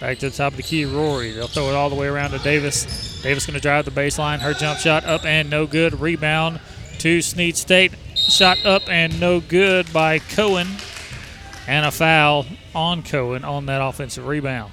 [0.00, 0.84] back to the top of the key.
[0.84, 1.32] Rory.
[1.32, 3.20] They'll throw it all the way around to Davis.
[3.22, 4.38] Davis going to drive the baseline.
[4.38, 6.00] Her jump shot up and no good.
[6.00, 6.60] Rebound
[6.98, 7.92] to Snead State.
[8.14, 10.68] shot up and no good by Cohen.
[11.66, 14.72] And a foul on Cohen on that offensive rebound.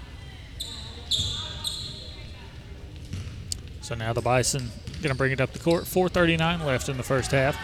[3.81, 4.71] So now the Bison
[5.01, 5.83] going to bring it up the court.
[5.83, 7.57] 4:39 left in the first half.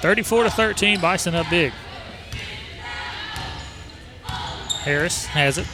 [0.00, 1.72] 34 to 13, Bison up big.
[4.82, 5.66] Harris has it.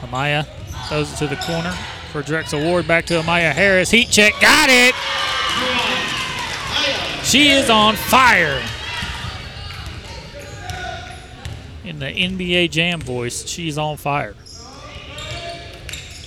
[0.00, 0.46] Amaya
[0.88, 1.72] throws it to the corner
[2.10, 2.88] for Drexel Ward.
[2.88, 3.90] Back to Amaya Harris.
[3.90, 4.32] Heat check.
[4.40, 4.94] Got it.
[7.24, 8.62] She is on fire.
[11.84, 14.34] In the NBA Jam voice, she's on fire.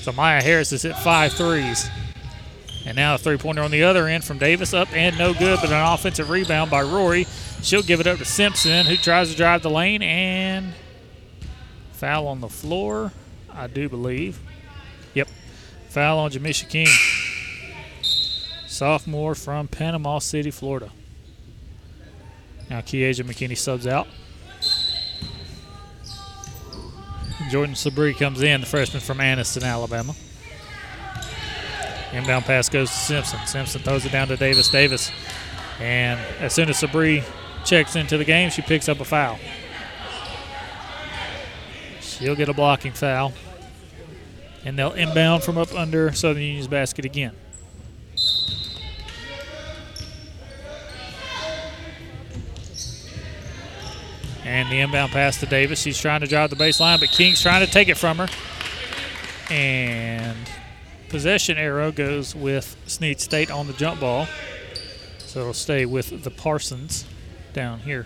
[0.08, 1.90] So Maya Harris has hit five threes.
[2.88, 5.60] And now a three pointer on the other end from Davis up and no good,
[5.60, 7.28] but an offensive rebound by Rory.
[7.62, 10.74] She'll give it up to Simpson, who tries to drive the lane and
[11.92, 13.12] foul on the floor,
[13.54, 14.40] I do believe.
[15.16, 15.28] Yep.
[15.90, 16.88] Foul on Jamisha King.
[18.66, 20.90] Sophomore from Panama City, Florida.
[22.70, 24.08] Now Kieja McKinney subs out.
[27.52, 30.16] Jordan Sabri comes in, the freshman from Anniston, Alabama.
[32.14, 33.40] Inbound pass goes to Simpson.
[33.46, 34.70] Simpson throws it down to Davis.
[34.70, 35.12] Davis.
[35.80, 37.24] And as soon as Sabri
[37.66, 39.38] checks into the game, she picks up a foul.
[42.02, 43.34] She'll get a blocking foul.
[44.66, 47.36] And they'll inbound from up under Southern Union's basket again.
[54.44, 55.82] And the inbound pass to Davis.
[55.82, 58.28] She's trying to drive the baseline, but King's trying to take it from her.
[59.50, 60.38] And
[61.10, 64.28] possession arrow goes with Snead State on the jump ball.
[65.20, 67.06] So it'll stay with the Parsons
[67.54, 68.06] down here.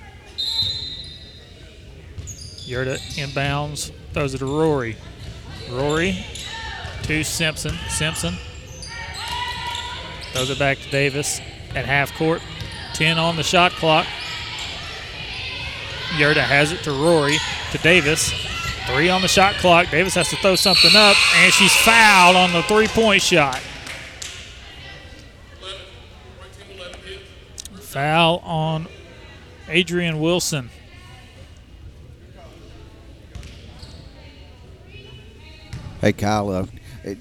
[2.17, 4.95] Yurda inbounds, throws it to Rory.
[5.69, 6.25] Rory
[7.03, 7.75] to Simpson.
[7.89, 8.35] Simpson
[10.31, 11.39] throws it back to Davis
[11.75, 12.41] at half court.
[12.93, 14.05] 10 on the shot clock.
[16.17, 17.37] Yurda has it to Rory,
[17.71, 18.50] to Davis.
[18.87, 19.89] Three on the shot clock.
[19.89, 23.59] Davis has to throw something up, and she's fouled on the three point shot.
[27.79, 28.87] Foul on
[29.67, 30.69] Adrian Wilson.
[35.99, 36.65] Hey, Kyle, uh,
[37.03, 37.17] it,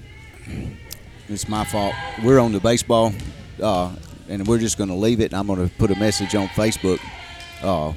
[1.29, 1.93] it's my fault.
[2.23, 3.13] We're on the baseball,
[3.61, 3.91] uh,
[4.27, 5.33] and we're just going to leave it.
[5.33, 6.99] I'm going to put a message on Facebook.
[7.61, 7.93] Uh,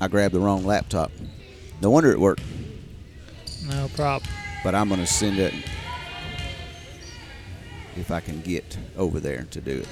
[0.00, 1.10] I grabbed the wrong laptop.
[1.80, 2.42] No wonder it worked.
[3.66, 4.30] No problem.
[4.64, 5.54] But I'm going to send it
[7.96, 9.88] if I can get over there to do it.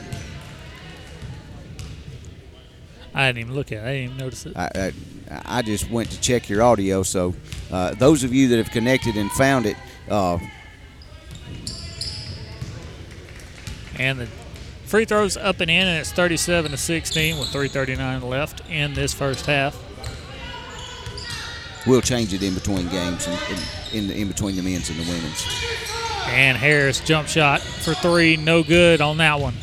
[3.14, 3.82] I didn't even look at it.
[3.82, 4.56] I didn't even notice it.
[4.56, 4.92] I,
[5.30, 7.02] I, I just went to check your audio.
[7.02, 7.34] So
[7.70, 9.76] uh, those of you that have connected and found it,
[10.10, 10.38] uh,
[13.98, 14.26] and the
[14.84, 19.14] free throws up and in, and it's 37 to 16 with 3:39 left in this
[19.14, 19.82] first half.
[21.86, 23.38] We'll change it in between games, in,
[23.94, 25.46] in, in, in between the men's and the women's.
[26.26, 29.54] And Harris jump shot for three, no good on that one.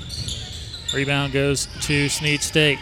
[0.93, 2.79] Rebound goes to Snead State.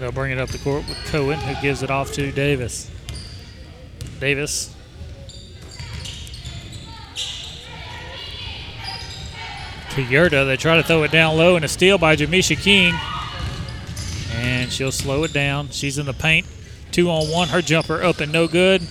[0.00, 2.90] They'll bring it up the court with Cohen, who gives it off to Davis.
[4.18, 4.74] Davis.
[9.90, 10.46] To Yurda.
[10.46, 12.94] They try to throw it down low, and a steal by Jamisha King.
[14.34, 15.68] And she'll slow it down.
[15.68, 16.46] She's in the paint.
[16.92, 17.48] Two on one.
[17.48, 18.82] Her jumper up and no good.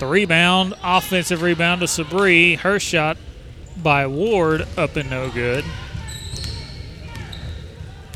[0.00, 2.58] The rebound, offensive rebound to Sabri.
[2.58, 3.16] Her shot
[3.76, 5.64] by Ward up and no good.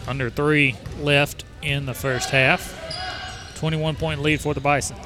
[0.07, 2.75] Under three left in the first half.
[3.57, 4.97] 21 point lead for the Bison.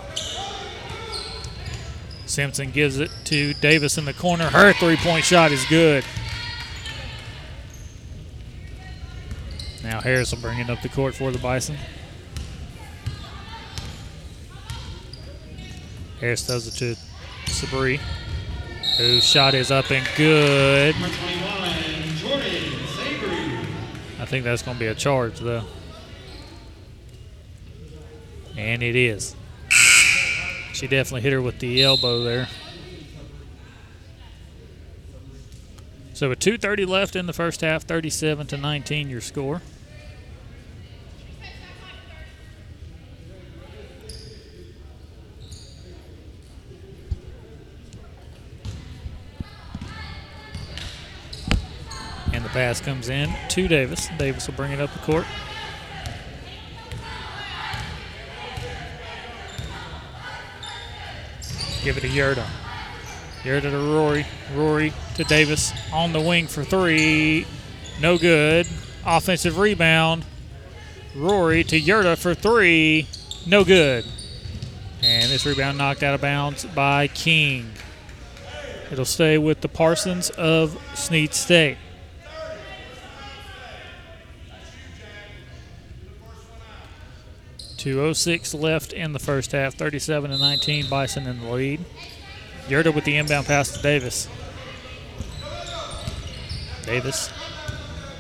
[2.24, 4.48] Simpson gives it to Davis in the corner.
[4.48, 6.04] Her three point shot is good.
[9.82, 11.76] Now Harris will bring it up the court for the Bison.
[16.22, 16.94] Harris throws it to
[17.46, 17.98] Sabri,
[18.96, 20.94] whose shot is up and good.
[24.20, 25.64] I think that's going to be a charge, though.
[28.56, 29.34] And it is.
[30.72, 32.46] She definitely hit her with the elbow there.
[36.14, 39.60] So with 2:30 left in the first half, 37 to 19 your score.
[52.52, 54.08] Pass comes in to Davis.
[54.18, 55.26] Davis will bring it up the court.
[61.82, 62.46] Give it to Yurda.
[63.42, 64.26] Yurda to Rory.
[64.54, 67.44] Rory to Davis on the wing for three.
[68.00, 68.68] No good.
[69.04, 70.24] Offensive rebound.
[71.16, 73.08] Rory to Yurda for three.
[73.46, 74.04] No good.
[75.02, 77.72] And this rebound knocked out of bounds by King.
[78.92, 81.78] It'll stay with the Parsons of Snead State.
[87.82, 89.74] Two oh six left in the first half.
[89.74, 90.88] Thirty-seven to nineteen.
[90.88, 91.80] Bison in the lead.
[92.68, 94.28] Yurda with the inbound pass to Davis.
[96.86, 97.28] Davis,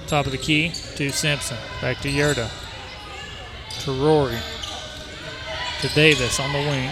[0.08, 1.56] top of the key to Simpson.
[1.80, 2.50] Back to Yurda.
[3.84, 4.36] To Rory.
[5.82, 6.90] To Davis on the wing.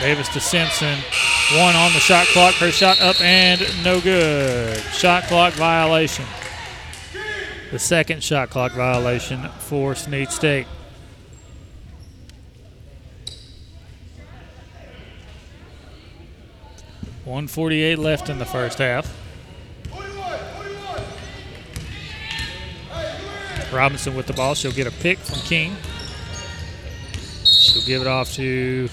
[0.00, 0.98] Davis to Simpson.
[1.56, 2.52] One on the shot clock.
[2.56, 4.78] Her shot up and no good.
[4.92, 6.26] Shot clock violation.
[7.70, 10.66] The second shot clock violation for Snead State.
[17.28, 19.14] One forty-eight left in the first half.
[23.70, 24.54] Robinson with the ball.
[24.54, 25.76] She'll get a pick from King.
[27.44, 28.88] She'll give it off to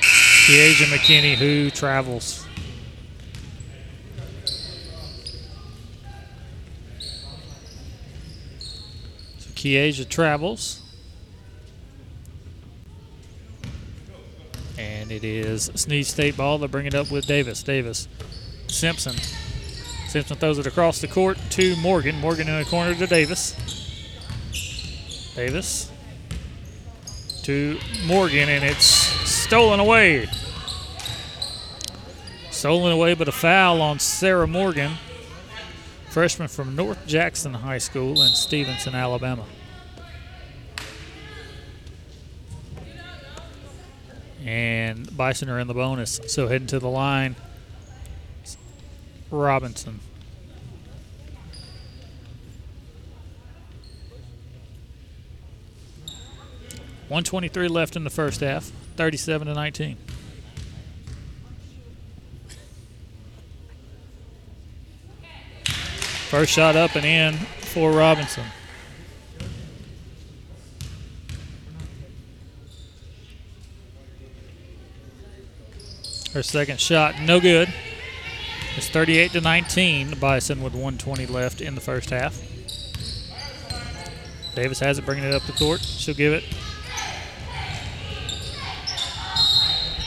[0.00, 2.46] Kiesha McKinney, who travels.
[9.38, 10.80] So Kiesha travels.
[15.04, 16.56] And it is Snead State ball.
[16.56, 17.62] They'll bring it up with Davis.
[17.62, 18.08] Davis.
[18.68, 19.14] Simpson.
[20.08, 22.18] Simpson throws it across the court to Morgan.
[22.20, 23.54] Morgan in the corner to Davis.
[25.36, 25.92] Davis
[27.42, 30.26] to Morgan, and it's stolen away.
[32.50, 34.92] Stolen away, but a foul on Sarah Morgan,
[36.08, 39.44] freshman from North Jackson High School in Stevenson, Alabama.
[44.44, 47.34] And Bison are in the bonus, so heading to the line.
[49.30, 50.00] Robinson.
[57.08, 58.70] One twenty-three left in the first half.
[58.96, 59.96] Thirty-seven to nineteen.
[66.28, 68.44] First shot up and in for Robinson.
[76.34, 77.72] Her second shot, no good.
[78.76, 80.10] It's 38 to 19.
[80.10, 82.42] The Bison with 120 left in the first half.
[84.56, 85.80] Davis has it, bringing it up the court.
[85.80, 86.42] She'll give it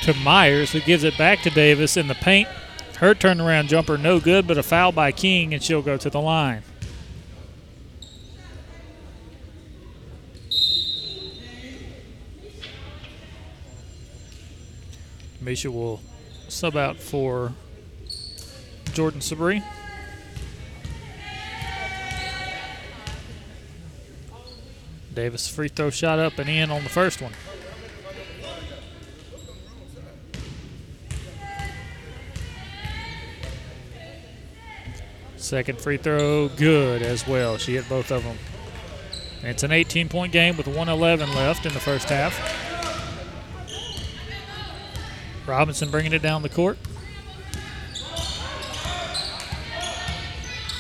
[0.01, 2.49] to Myers, who gives it back to Davis in the paint.
[2.97, 6.19] Her turnaround jumper, no good, but a foul by King, and she'll go to the
[6.19, 6.63] line.
[15.39, 16.01] Misha will
[16.47, 17.53] sub out for
[18.93, 19.63] Jordan Sabri.
[25.13, 27.33] Davis free throw shot up and in on the first one.
[35.37, 37.57] Second free throw, good as well.
[37.57, 38.37] She hit both of them.
[39.39, 42.66] And it's an 18 point game with 111 left in the first half.
[45.47, 46.77] Robinson bringing it down the court.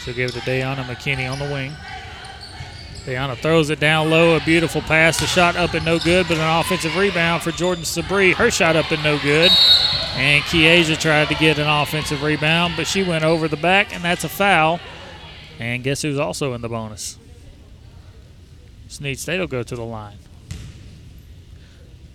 [0.03, 1.73] She'll give it to Dayana McKinney on the wing.
[3.05, 4.35] Dayana throws it down low.
[4.35, 5.19] A beautiful pass.
[5.19, 8.33] The shot up and no good, but an offensive rebound for Jordan Sabri.
[8.33, 9.51] Her shot up and no good.
[10.15, 14.03] And Kiesha tried to get an offensive rebound, but she went over the back, and
[14.03, 14.79] that's a foul.
[15.59, 17.17] And guess who's also in the bonus?
[18.87, 20.17] Snead State will go to the line.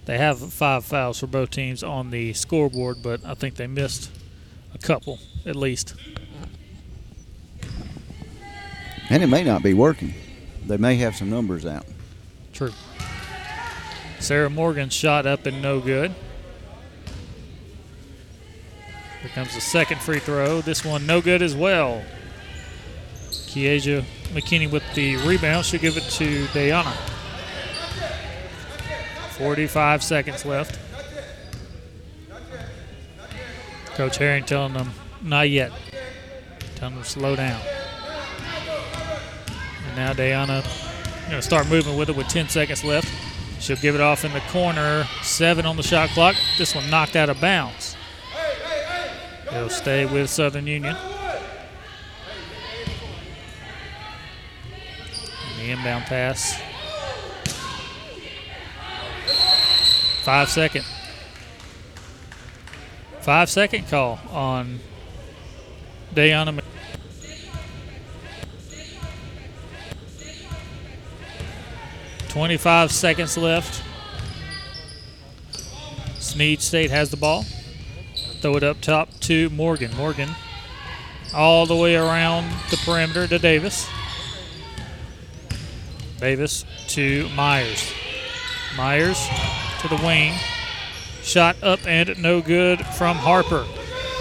[0.04, 4.10] They have five fouls for both teams on the scoreboard, but I think they missed
[4.74, 5.94] a couple at least.
[9.08, 10.14] And it may not be working.
[10.66, 11.84] They may have some numbers out.
[12.52, 12.72] True.
[14.18, 16.14] Sarah Morgan's shot up and no good.
[19.20, 20.60] Here comes the second free throw.
[20.60, 22.02] This one no good as well.
[23.30, 25.66] Kiesha McKinney with the rebound.
[25.66, 27.11] She'll give it to Dayana.
[29.42, 30.78] 45 seconds left.
[33.96, 35.72] Coach Herring telling them, not yet.
[36.76, 37.60] Telling them to slow down.
[39.88, 40.62] And now Dayana
[41.28, 43.12] going to start moving with it with 10 seconds left.
[43.58, 45.08] She'll give it off in the corner.
[45.22, 46.36] Seven on the shot clock.
[46.56, 47.96] This one knocked out of bounds.
[49.48, 50.96] It'll stay with Southern Union.
[55.48, 56.60] And the inbound pass.
[60.22, 60.84] Five second.
[63.22, 64.78] Five second call on
[66.14, 66.62] Dayana.
[72.28, 73.82] 25 seconds left.
[76.20, 77.44] Snead State has the ball.
[78.40, 79.94] Throw it up top to Morgan.
[79.96, 80.30] Morgan
[81.34, 83.88] all the way around the perimeter to Davis.
[86.20, 87.92] Davis to Myers.
[88.76, 89.28] Myers
[89.82, 90.34] to the wing.
[91.22, 93.66] Shot up and no good from Harper.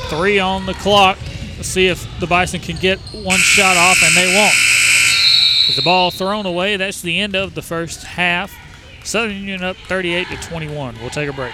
[0.10, 1.18] Three on the clock.
[1.56, 4.56] Let's see if the Bison can get one shot off, and they won't.
[5.68, 8.52] With the ball thrown away, that's the end of the first half.
[9.04, 10.96] Southern Union up 38 to 21.
[11.00, 11.54] We'll take a break.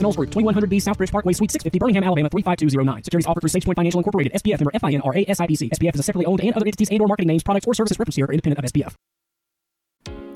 [0.00, 3.04] Knowles Group, 2100B Southbridge Parkway, Suite 650, Birmingham, Alabama 35209.
[3.04, 5.70] Securities offered through SagePoint Financial Incorporated, SPF member FINRA SIPC.
[5.70, 7.98] SPF is a separately owned and other entities and or marketing names, products, or services
[7.98, 8.94] referenced here are independent of SPF.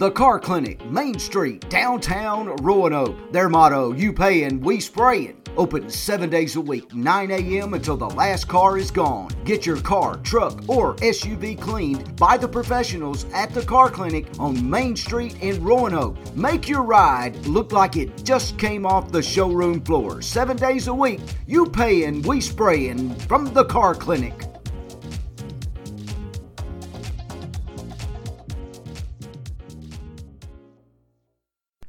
[0.03, 3.31] The Car Clinic, Main Street, downtown Roanoke.
[3.31, 5.41] Their motto, you paying, we spraying.
[5.57, 7.75] Open seven days a week, 9 a.m.
[7.75, 9.31] until the last car is gone.
[9.45, 14.69] Get your car, truck, or SUV cleaned by the professionals at the Car Clinic on
[14.69, 16.17] Main Street in Roanoke.
[16.35, 20.21] Make your ride look like it just came off the showroom floor.
[20.21, 24.52] Seven days a week, you paying, we spraying from the Car Clinic.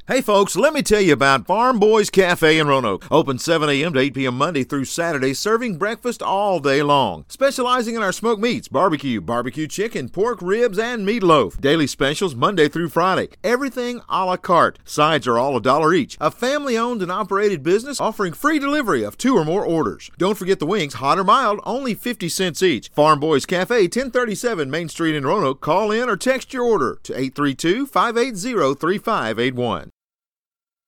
[0.06, 3.10] Hey folks, let me tell you about Farm Boys Cafe in Roanoke.
[3.10, 3.93] Open 7 a.m.
[3.93, 4.38] to 8 p.m.
[4.38, 7.24] Monday through Saturday, serving breakfast all day long.
[7.30, 11.62] Specializing in our smoked meats, barbecue, barbecue chicken, pork ribs, and meatloaf.
[11.62, 13.30] Daily specials Monday through Friday.
[13.45, 14.78] Everything a la carte.
[14.84, 16.18] Sides are all a dollar each.
[16.20, 20.12] A family owned and operated business offering free delivery of two or more orders.
[20.18, 22.89] Don't forget the wings, hot or mild, only 50 cents each.
[22.89, 25.62] Farm Boys Cafe, 1037 Main Street in Roanoke.
[25.62, 29.93] Call in or text your order to 832 580 3581.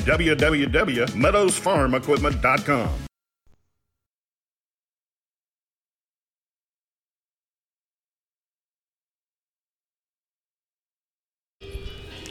[0.00, 2.88] www.meadowsfarmequipment.com.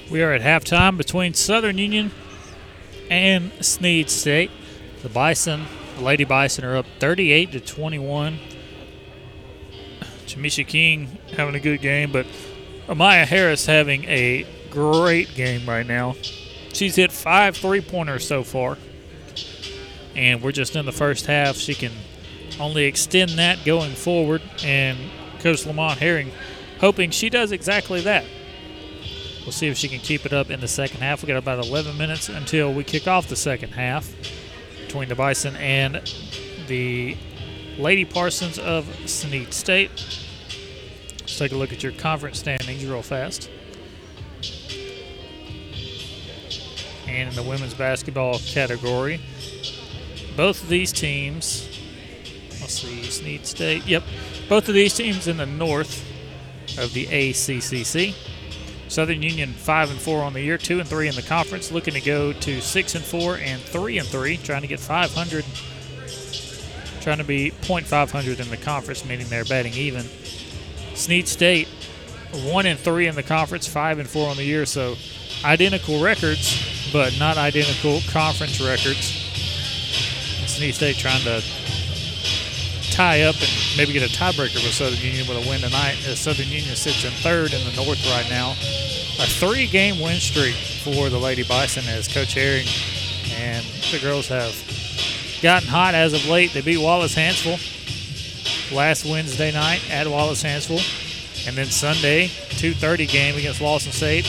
[0.10, 2.12] We are at halftime between Southern Union
[3.10, 4.50] and Snead State.
[5.04, 5.66] The Bison,
[5.98, 8.40] the Lady Bison, are up 38 to 21.
[10.26, 12.26] Jamisha King having a good game, but
[12.88, 16.16] Amaya Harris having a great game right now.
[16.78, 18.78] She's hit five three pointers so far.
[20.16, 21.56] And we're just in the first half.
[21.56, 21.92] She can
[22.60, 24.44] only extend that going forward.
[24.64, 25.00] And
[25.40, 26.32] Coach Lamont Herring
[26.80, 28.26] hoping she does exactly that.
[29.42, 31.24] We'll see if she can keep it up in the second half.
[31.24, 34.14] We got about 11 minutes until we kick off the second half
[34.86, 36.08] between the Bison and
[36.68, 37.18] the
[37.80, 39.90] Lady Parsons of Snead State.
[41.22, 43.50] Let's take a look at your conference standings real fast.
[47.08, 49.20] And in the women's basketball category,
[50.36, 51.68] both of these teams,
[52.62, 54.04] let's see, Snead State, yep,
[54.50, 56.06] both of these teams in the north
[56.78, 58.14] of the ACCC.
[58.90, 61.94] Southern Union five and four on the year, two and three in the conference, looking
[61.94, 65.44] to go to six and four and three and three, trying to get 500,
[67.02, 70.06] trying to be .500 in the conference, meaning they're batting even.
[70.94, 71.68] Snead State
[72.44, 74.96] one and three in the conference, five and four on the year, so
[75.44, 79.24] identical records, but not identical conference records.
[80.48, 81.44] Snead State trying to
[82.92, 85.98] tie up and maybe get a tiebreaker with Southern Union with a win tonight.
[86.08, 88.52] As Southern Union sits in third in the North right now.
[89.20, 92.66] A three-game win streak for the Lady Bison as Coach Herring
[93.40, 94.56] and the girls have
[95.42, 96.54] gotten hot as of late.
[96.54, 97.62] They beat Wallace Hanceville
[98.74, 100.82] last Wednesday night at Wallace Hanceville.
[101.48, 104.28] And then Sunday, 2.30 game against Lawson State.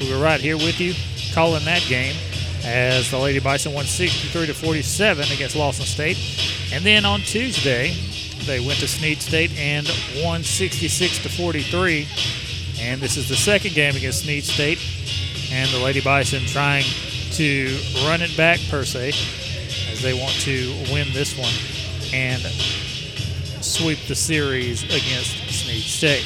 [0.00, 0.94] We were right here with you
[1.36, 2.16] calling that game
[2.64, 6.16] as the Lady Bison won 63 to 47 against Lawson State.
[6.72, 7.92] And then on Tuesday,
[8.46, 9.86] they went to Snead State and
[10.24, 12.08] won 66 to 43.
[12.80, 14.78] And this is the second game against Snead State.
[15.52, 16.84] And the Lady Bison trying
[17.32, 17.66] to
[18.06, 19.08] run it back per se
[19.92, 21.52] as they want to win this one
[22.14, 22.40] and
[23.62, 26.24] sweep the series against Snead State.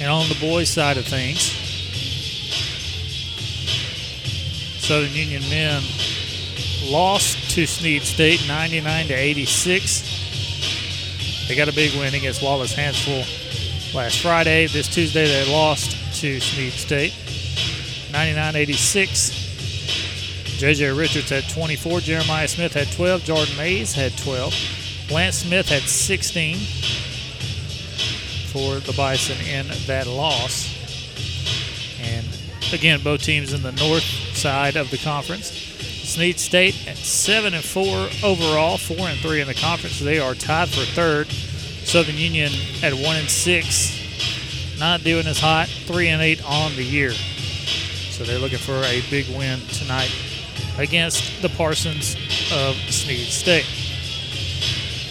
[0.00, 1.57] And on the boys' side of things,
[4.88, 5.82] Southern Union men
[6.84, 11.46] lost to Snead State 99 to 86.
[11.46, 13.26] They got a big win against Wallace Hanceville
[13.94, 14.66] last Friday.
[14.66, 15.90] This Tuesday they lost
[16.22, 17.12] to Snead State
[18.12, 19.30] 99 86.
[20.58, 25.82] JJ Richards had 24, Jeremiah Smith had 12, Jordan Mays had 12, Lance Smith had
[25.82, 26.56] 16
[28.54, 30.74] for the Bison in that loss.
[32.00, 32.26] And
[32.72, 35.50] again, both teams in the north side of the conference.
[35.50, 39.98] Snead State at seven and four overall, four and three in the conference.
[39.98, 41.28] They are tied for third.
[41.28, 46.84] Southern Union at one and six, not doing as hot, three and eight on the
[46.84, 47.10] year.
[47.10, 50.14] So they're looking for a big win tonight
[50.78, 52.14] against the Parsons
[52.52, 53.66] of Snead State.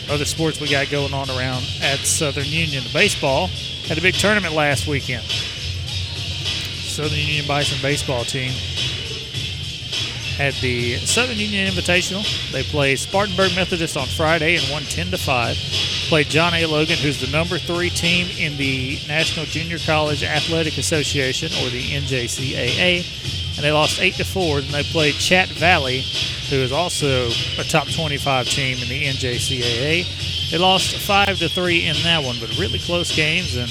[0.09, 2.83] Other sports we got going on around at Southern Union.
[2.83, 3.47] The baseball
[3.87, 5.23] had a big tournament last weekend.
[5.23, 8.51] Southern Union Bison baseball team
[10.37, 12.23] had the Southern Union Invitational.
[12.51, 15.57] They played Spartanburg Methodist on Friday and won 10 to 5.
[16.09, 16.67] Played John A.
[16.67, 21.81] Logan, who's the number three team in the National Junior College Athletic Association, or the
[21.89, 24.61] NJCAA, and they lost 8 to 4.
[24.61, 26.01] Then they played Chat Valley,
[26.51, 30.51] who is also a top 25 team in the NJCAA.
[30.51, 33.69] They lost 5 to 3 in that one, but really close games and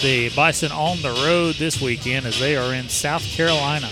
[0.00, 3.90] the Bison on the road this weekend as they are in South Carolina.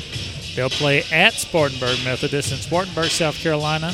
[0.54, 3.92] They'll play at Spartanburg Methodist in Spartanburg, South Carolina.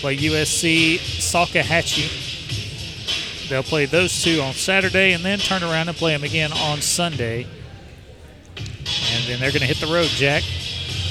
[0.00, 2.24] Play USC Salkehatchie.
[3.48, 6.82] They'll play those two on Saturday and then turn around and play them again on
[6.82, 7.46] Sunday.
[9.12, 10.42] And then they're going to hit the road, Jack.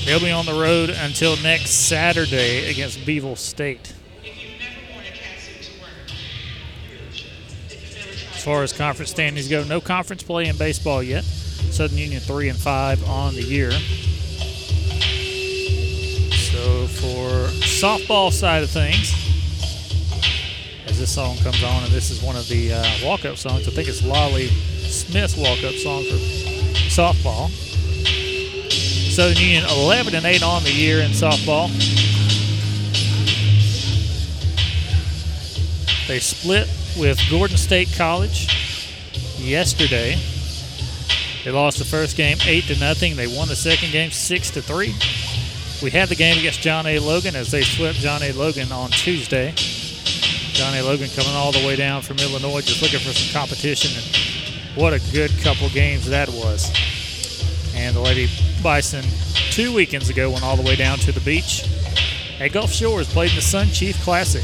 [0.05, 3.93] They'll be on the road until next Saturday against Bevill State.
[8.35, 11.23] As far as conference standings go, no conference play in baseball yet.
[11.23, 13.71] Southern Union three and five on the year.
[16.87, 19.13] For softball side of things,
[20.87, 23.67] as this song comes on, and this is one of the uh, walk-up songs.
[23.67, 26.15] I think it's Lolly Smith's walk-up song for
[26.89, 27.49] softball.
[29.11, 31.69] Southern Union 11 and 8 on the year in softball.
[36.07, 36.67] They split
[36.97, 38.47] with Gordon State College
[39.37, 40.19] yesterday.
[41.43, 43.15] They lost the first game 8 to nothing.
[43.15, 44.93] They won the second game 6 to 3.
[45.83, 46.99] We had the game against John A.
[46.99, 48.31] Logan as they swept John A.
[48.31, 49.53] Logan on Tuesday.
[49.55, 50.81] John A.
[50.81, 53.91] Logan coming all the way down from Illinois just looking for some competition.
[53.93, 56.71] And what a good couple games that was.
[57.75, 58.29] And the Lady
[58.63, 59.03] Bison
[59.51, 61.63] two weekends ago went all the way down to the beach
[62.39, 64.43] at Gulf Shores, played in the Sun Chief Classic.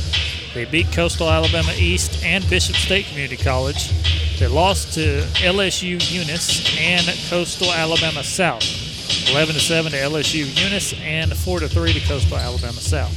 [0.54, 3.92] They beat Coastal Alabama East and Bishop State Community College.
[4.38, 8.81] They lost to LSU Eunice and Coastal Alabama South.
[9.30, 13.16] 11 to 7 to LSU Eunice and 4 to 3 to Coastal Alabama South.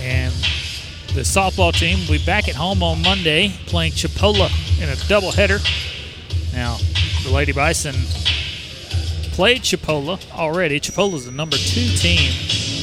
[0.00, 0.32] And
[1.14, 4.50] the softball team will be back at home on Monday playing Chipola
[4.82, 5.62] in a doubleheader.
[6.52, 6.76] Now,
[7.24, 7.94] the Lady Bison
[9.32, 10.80] played Chipola already.
[10.80, 12.30] Chipola's the number two team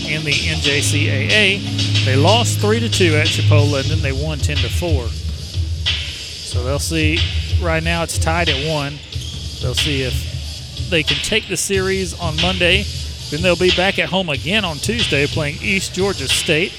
[0.07, 2.05] in the NJCAA.
[2.05, 5.07] They lost three to two at Chipola, and then they won ten to four.
[5.07, 7.19] So they'll see.
[7.61, 8.99] Right now, it's tied at one.
[9.61, 10.32] They'll see if
[10.89, 12.83] they can take the series on Monday.
[13.29, 16.71] Then they'll be back at home again on Tuesday playing East Georgia State.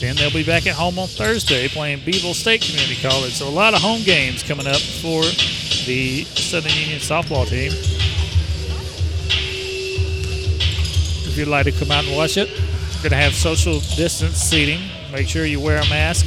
[0.00, 3.34] Then they'll be back at home on Thursday playing Bevill State Community College.
[3.34, 5.22] So a lot of home games coming up for
[5.84, 7.72] the Southern Union softball team.
[11.28, 14.36] If you'd like to come out and watch it, we're going to have social distance
[14.36, 14.80] seating.
[15.12, 16.24] Make sure you wear a mask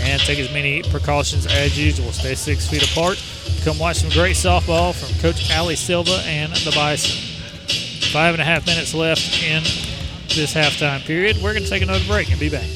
[0.00, 2.12] and take as many precautions as usual.
[2.12, 3.22] Stay six feet apart.
[3.64, 7.16] Come watch some great softball from Coach Ali Silva and the Bison.
[8.12, 9.62] Five and a half minutes left in
[10.28, 11.36] this halftime period.
[11.42, 12.75] We're going to take another break and be back.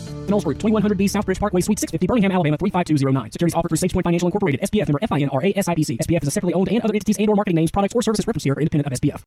[0.27, 3.31] Knowles Group, 2100B Southbridge Parkway, Suite 650, Birmingham, Alabama 35209.
[3.31, 5.97] Securities offered through SagePoint Financial Incorporated, SPF member FINRA SIPC.
[5.99, 8.45] SPF is a separately owned and other entities and/or marketing names, products, or services referenced
[8.45, 9.21] here are independent of SPF.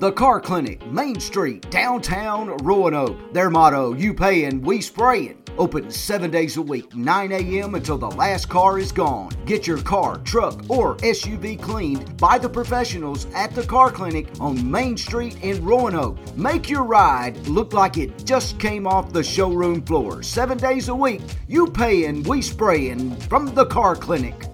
[0.00, 3.32] The Car Clinic, Main Street, downtown Roanoke.
[3.32, 5.42] Their motto, you pay and we spraying.
[5.58, 7.74] Open seven days a week, 9 a.m.
[7.74, 9.32] until the last car is gone.
[9.44, 14.70] Get your car, truck, or SUV cleaned by the professionals at the Car Clinic on
[14.70, 16.16] Main Street in Roanoke.
[16.36, 20.22] Make your ride look like it just came off the showroom floor.
[20.22, 24.44] Seven days a week, you pay and we spraying from the Car Clinic.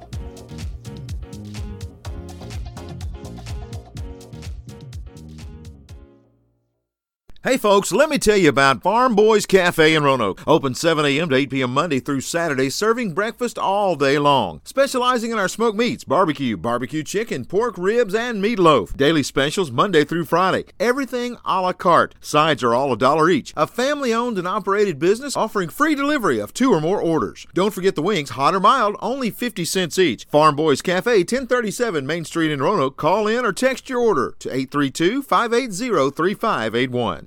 [7.44, 10.42] Hey folks, let me tell you about Farm Boys Cafe in Roanoke.
[10.46, 11.28] Open 7 a.m.
[11.28, 11.74] to 8 p.m.
[11.74, 14.62] Monday through Saturday, serving breakfast all day long.
[14.64, 18.96] Specializing in our smoked meats, barbecue, barbecue chicken, pork ribs, and meatloaf.
[18.96, 20.64] Daily specials Monday through Friday.
[20.80, 22.14] Everything a la carte.
[22.18, 23.52] Sides are all a dollar each.
[23.58, 27.46] A family owned and operated business offering free delivery of two or more orders.
[27.52, 30.24] Don't forget the wings, hot or mild, only 50 cents each.
[30.30, 32.96] Farm Boys Cafe, 1037 Main Street in Roanoke.
[32.96, 37.26] Call in or text your order to 832 580 3581.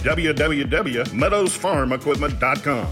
[0.03, 2.87] www.meadowsfarmequipment.com.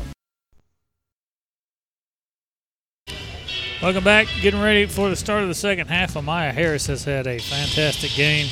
[3.82, 4.28] Welcome back.
[4.42, 6.16] Getting ready for the start of the second half.
[6.16, 8.50] Amaya Harris has had a fantastic game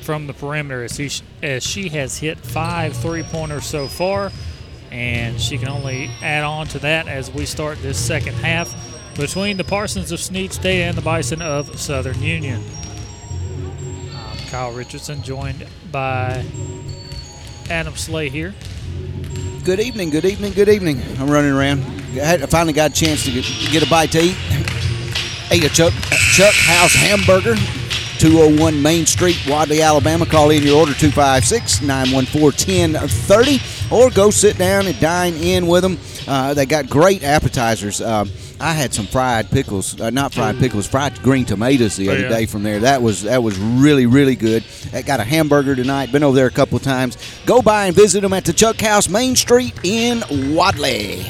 [0.00, 1.10] from the perimeter as, he,
[1.42, 4.32] as she has hit five three pointers so far,
[4.90, 8.74] and she can only add on to that as we start this second half
[9.16, 12.62] between the Parsons of Snead State and the Bison of Southern Union.
[14.14, 16.42] Um, Kyle Richardson joined by
[17.70, 18.52] Adam Slay here.
[19.64, 21.00] Good evening, good evening, good evening.
[21.18, 21.80] I'm running around.
[22.20, 24.36] I finally got a chance to get, a bite to eat.
[25.52, 25.92] Ate a Chuck,
[26.32, 27.54] Chuck House hamburger,
[28.18, 30.26] 201 Main Street, Wadley, Alabama.
[30.26, 35.82] Call in your order 256 914 1030 or go sit down and dine in with
[35.82, 35.98] them.
[36.26, 38.00] Uh, they got great appetizers.
[38.00, 42.12] Um, I had some fried pickles, uh, not fried pickles, fried green tomatoes the Oh,
[42.12, 42.28] other yeah.
[42.28, 42.78] day from there.
[42.80, 44.62] That was that was really really good.
[44.92, 46.12] I got a hamburger tonight.
[46.12, 47.16] Been over there a couple times.
[47.46, 50.22] Go by and visit them at the Chuck House Main Street in
[50.54, 51.22] Wadley.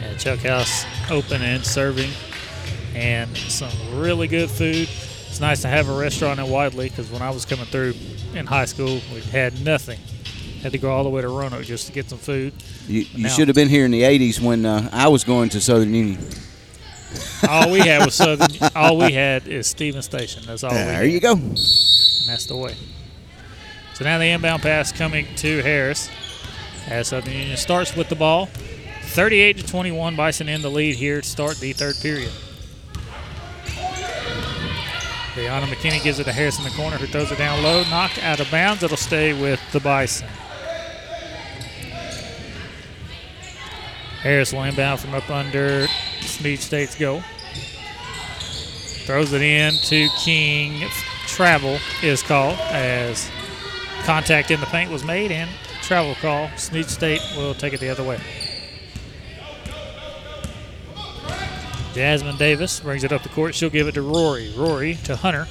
[0.00, 2.10] Yeah, Chuck House open and serving,
[2.94, 4.88] and some really good food.
[5.28, 7.94] It's nice to have a restaurant in Wadley because when I was coming through
[8.34, 9.98] in high school, we had nothing.
[10.62, 12.52] Had to go all the way to Roanoke just to get some food.
[12.88, 15.48] You, you Now- should have been here in the '80s when uh, I was going
[15.50, 16.18] to Southern Union.
[17.48, 18.48] All we had was Southern.
[18.74, 20.42] all we had is Stevens Station.
[20.46, 20.70] That's all.
[20.72, 21.32] we There you go.
[21.32, 22.74] And that's the way.
[23.94, 26.10] So now the inbound pass coming to Harris
[26.88, 28.48] as Southern Union starts with the ball.
[29.02, 32.30] 38 to 21, Bison in the lead here to start the third period.
[35.34, 38.18] Brianna McKinney gives it to Harris in the corner, who throws it down low, knocked
[38.22, 38.82] out of bounds.
[38.82, 40.28] It'll stay with the Bison.
[44.26, 45.86] Harris will inbound from up under
[46.20, 47.22] Snead State's goal.
[49.06, 50.88] Throws it in to King.
[51.28, 53.30] Travel is called as
[54.02, 55.48] contact in the paint was made and
[55.80, 56.50] travel call.
[56.56, 58.18] Snead State will take it the other way.
[61.94, 63.54] Jasmine Davis brings it up the court.
[63.54, 64.52] She'll give it to Rory.
[64.56, 65.46] Rory to Hunter.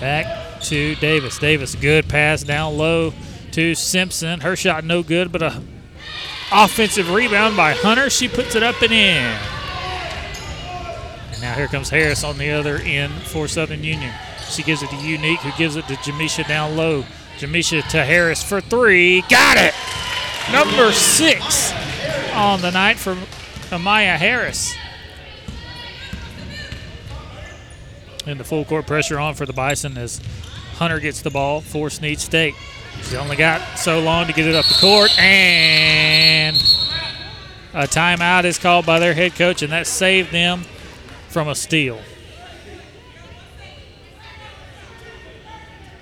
[0.00, 1.38] Back to Davis.
[1.38, 3.12] Davis, good pass down low
[3.50, 4.40] to Simpson.
[4.40, 5.62] Her shot no good, but a
[6.52, 8.10] offensive rebound by Hunter.
[8.10, 9.38] She puts it up and in.
[11.32, 14.12] And now here comes Harris on the other end for Southern Union.
[14.50, 17.04] She gives it to Unique, who gives it to Jamisha down low.
[17.38, 19.22] Jamisha to Harris for three.
[19.22, 19.74] Got it!
[20.52, 21.72] Number six
[22.34, 23.14] on the night for
[23.74, 24.74] Amaya Harris.
[28.26, 30.20] And the full court pressure on for the Bison as
[30.74, 32.54] Hunter gets the ball for Snead State.
[32.98, 36.56] She's only got so long to get it up the court, and
[37.74, 40.64] a timeout is called by their head coach, and that saved them
[41.28, 42.00] from a steal.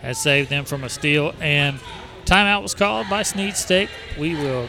[0.03, 1.79] That saved them from a steal, and
[2.25, 3.91] timeout was called by Snead State.
[4.19, 4.69] We will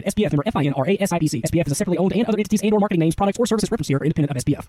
[0.00, 1.42] SPF member FINRA SIPC.
[1.42, 3.70] SPF is a separately owned and other entities and or marketing names, products, or services
[3.70, 4.66] referenced here are independent of SPF.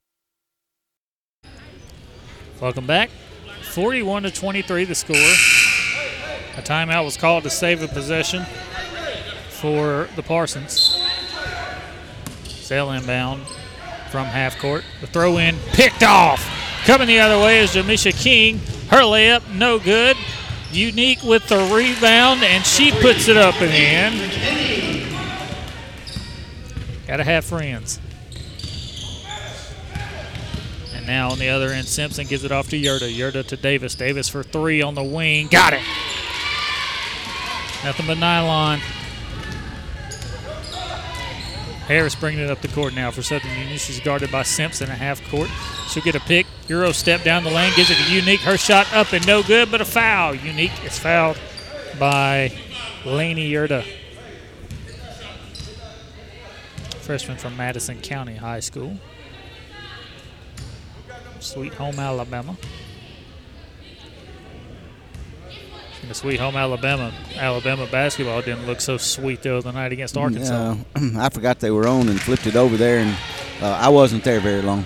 [2.62, 3.10] Welcome back.
[3.64, 5.16] 41 to 23 the score.
[5.16, 8.46] A timeout was called to save a possession
[9.50, 11.02] for the Parsons.
[12.46, 13.46] Sail inbound
[14.12, 14.84] from half court.
[15.02, 16.48] The throw in picked off.
[16.86, 18.60] Coming the other way is Jamisha King.
[18.90, 20.16] Her layup no good.
[20.72, 25.03] Unique with the rebound, and she puts it up and in.
[27.14, 28.00] Gotta have friends.
[30.96, 33.16] And now on the other end, Simpson gives it off to Yerda.
[33.16, 33.94] Yerda to Davis.
[33.94, 35.46] Davis for three on the wing.
[35.46, 35.84] Got it.
[37.84, 38.80] Nothing but nylon.
[41.86, 43.78] Harris bringing it up the court now for Southern Union.
[43.78, 45.52] She's guarded by Simpson at half court.
[45.90, 46.48] She'll get a pick.
[46.68, 48.40] Euro step down the lane, gives it to Unique.
[48.40, 50.34] Her shot up and no good, but a foul.
[50.34, 51.40] Unique is fouled
[52.00, 52.52] by
[53.06, 53.86] Laney Yerda.
[57.04, 58.98] Freshman from Madison County High School.
[61.40, 62.56] Sweet Home, Alabama.
[66.08, 70.76] The Sweet Home, Alabama, Alabama basketball didn't look so sweet the other night against Arkansas.
[70.96, 73.16] Uh, I forgot they were on and flipped it over there, and
[73.62, 74.86] uh, I wasn't there very long.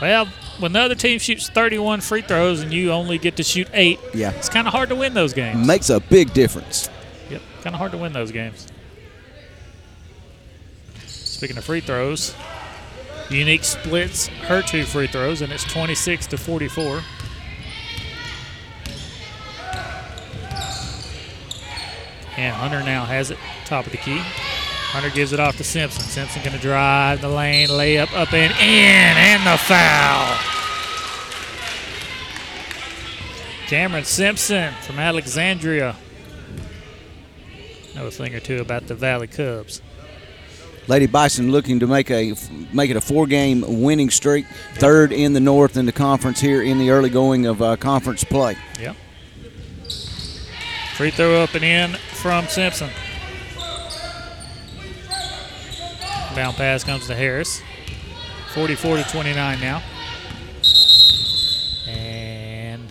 [0.00, 0.26] Well,
[0.60, 3.98] when the other team shoots 31 free throws and you only get to shoot eight,
[4.14, 4.30] Yeah.
[4.32, 5.66] it's kind of hard to win those games.
[5.66, 6.88] Makes a big difference.
[7.28, 8.66] Yep, kind of hard to win those games.
[11.40, 12.34] Speaking of free throws,
[13.30, 17.00] Unique splits her two free throws, and it's 26 to 44.
[22.36, 24.18] And Hunter now has it top of the key.
[24.18, 26.02] Hunter gives it off to Simpson.
[26.02, 30.36] Simpson going to drive the lane, layup up and in, and the foul.
[33.66, 35.96] Cameron Simpson from Alexandria.
[37.94, 39.80] Know a thing or two about the Valley Cubs.
[40.90, 42.34] Lady Bison looking to make a
[42.72, 46.78] make it a four-game winning streak, third in the North in the conference here in
[46.78, 48.56] the early going of uh, conference play.
[48.80, 48.96] Yep.
[50.96, 52.90] Free throw up and in from Simpson.
[56.34, 57.62] Down pass comes to Harris.
[58.54, 59.82] 44 to 29 now.
[61.86, 62.82] And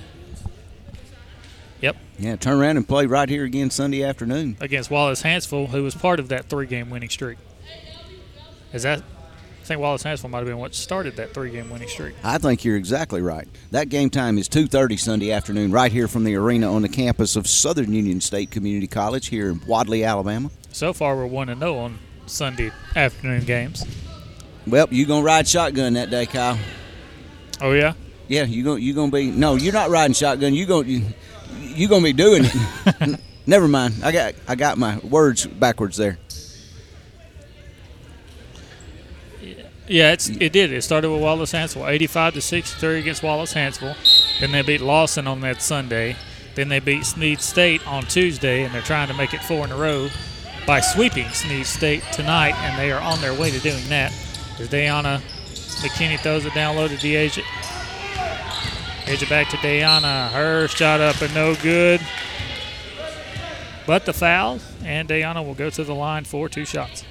[1.82, 4.56] yep, Yeah, turn around and play right here again Sunday afternoon.
[4.62, 7.38] against Wallace Hanceville, who was part of that three-game winning streak.
[8.74, 9.00] Is that?
[9.00, 12.16] I think Wallace Hanceville might have been what started that three-game winning streak.
[12.24, 13.48] I think you're exactly right.
[13.72, 17.36] That game time is 2:30 Sunday afternoon, right here from the arena on the campus
[17.36, 20.50] of Southern Union State Community College here in Wadley, Alabama.
[20.72, 23.86] So far, we're one and zero on Sunday afternoon games.
[24.66, 26.58] Well, you gonna ride shotgun that day, Kyle?
[27.62, 27.94] Oh yeah.
[28.28, 30.54] Yeah, you gonna you gonna be no, you're not riding shotgun.
[30.54, 31.06] You gonna you,
[31.60, 33.20] you gonna be doing it.
[33.48, 33.96] Never mind.
[34.04, 36.20] I got I got my words backwards there.
[39.90, 40.72] Yeah, it's it did.
[40.72, 43.96] It started with Wallace Hanceville, 85 to 63 against Wallace Hanceville.
[44.40, 46.16] Then they beat Lawson on that Sunday.
[46.54, 49.72] Then they beat Snead State on Tuesday, and they're trying to make it four in
[49.72, 50.10] a row
[50.68, 54.12] by sweeping Snead State tonight, and they are on their way to doing that.
[54.60, 55.22] As Dayana
[55.82, 57.42] McKinney throws it down low to Deja.
[59.08, 60.30] Deja back to Dayana.
[60.30, 62.00] Her shot up and no good.
[63.88, 67.04] But the foul, and Dayana will go to the line for two shots.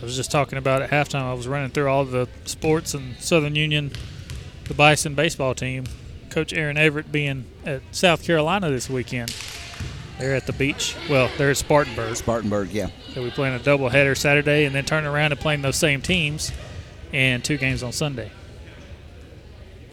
[0.00, 1.22] I was just talking about at halftime.
[1.22, 3.92] I was running through all the sports and Southern Union,
[4.64, 5.84] the Bison baseball team.
[6.30, 9.34] Coach Aaron Everett being at South Carolina this weekend.
[10.18, 10.94] They're at the beach.
[11.08, 12.16] Well, they're at Spartanburg.
[12.16, 12.88] Spartanburg, yeah.
[13.14, 16.52] So we playing a doubleheader Saturday and then turning around and playing those same teams
[17.12, 18.30] and two games on Sunday.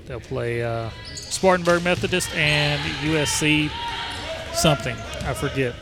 [0.06, 3.70] They'll play uh, Spartanburg Methodist and USC
[4.54, 4.96] something.
[4.96, 5.76] I forget.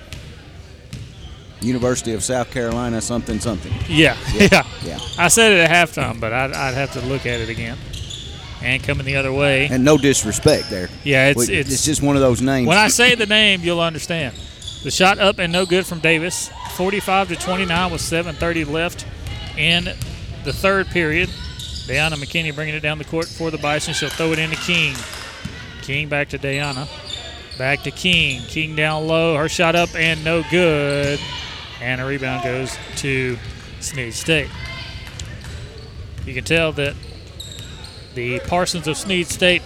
[1.61, 3.71] University of South Carolina, something something.
[3.87, 4.65] Yeah, yeah.
[4.83, 4.99] yeah.
[5.17, 7.77] I said it at halftime, but I'd, I'd have to look at it again.
[8.63, 9.67] And coming the other way.
[9.71, 10.87] And no disrespect there.
[11.03, 12.67] Yeah, it's We- it's, just one of those names.
[12.67, 14.35] When I say the name, you'll understand.
[14.83, 16.49] The shot up and no good from Davis.
[16.75, 19.05] 45 to 29 with 7:30 left
[19.57, 19.85] in
[20.43, 21.29] the third period.
[21.87, 23.93] Dayana McKinney bringing it down the court for the Bison.
[23.93, 24.95] She'll throw it into King.
[25.81, 26.87] King back to Dayana.
[27.57, 28.41] Back to King.
[28.43, 29.35] King down low.
[29.37, 31.19] Her shot up and no good.
[31.81, 33.37] And a rebound goes to
[33.79, 34.49] Snead State.
[36.25, 36.95] You can tell that
[38.13, 39.63] the Parsons of Snead State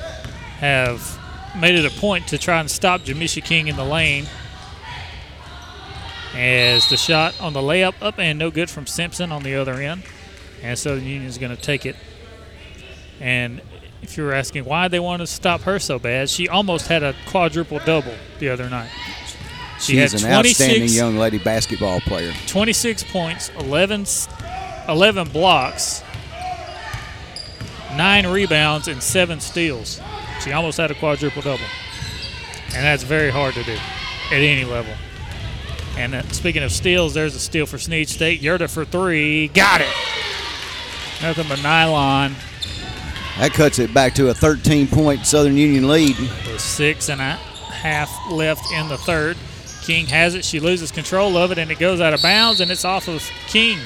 [0.60, 1.20] have
[1.60, 4.26] made it a point to try and stop Jamisha King in the lane.
[6.34, 9.74] As the shot on the layup up and no good from Simpson on the other
[9.74, 10.04] end.
[10.62, 11.96] And Southern Union is going to take it.
[13.20, 13.62] And
[14.02, 17.04] if you were asking why they wanted to stop her so bad, she almost had
[17.04, 18.90] a quadruple double the other night.
[19.80, 22.34] She She's had an outstanding young lady basketball player.
[22.48, 24.28] 26 points, 11, s-
[24.88, 26.02] 11 blocks,
[27.96, 30.02] 9 rebounds, and 7 steals.
[30.44, 31.64] She almost had a quadruple double.
[32.74, 34.94] And that's very hard to do at any level.
[35.98, 38.42] And uh, speaking of steals, there's a steal for Snead State.
[38.42, 39.48] Yerta for three.
[39.50, 39.88] Got it.
[41.22, 42.36] Nothing but nylon
[43.40, 46.18] That cuts it back to a 13 point Southern Union lead.
[46.20, 49.38] with six and a half left in the third.
[49.86, 50.44] King has it.
[50.44, 53.22] She loses control of it, and it goes out of bounds, and it's off of
[53.48, 53.78] King.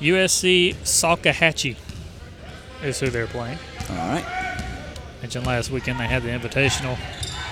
[0.00, 1.76] USC Salkehatchie
[2.84, 3.58] is who they're playing.
[3.90, 4.62] All right.
[5.22, 6.98] Mentioned last weekend they had the Invitational.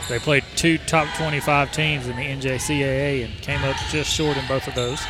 [0.09, 4.47] They played two top 25 teams in the NJCAA and came up just short in
[4.47, 5.01] both of those.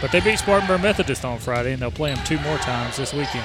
[0.00, 3.12] But they beat Spartanburg Methodist on Friday, and they'll play them two more times this
[3.12, 3.44] weekend.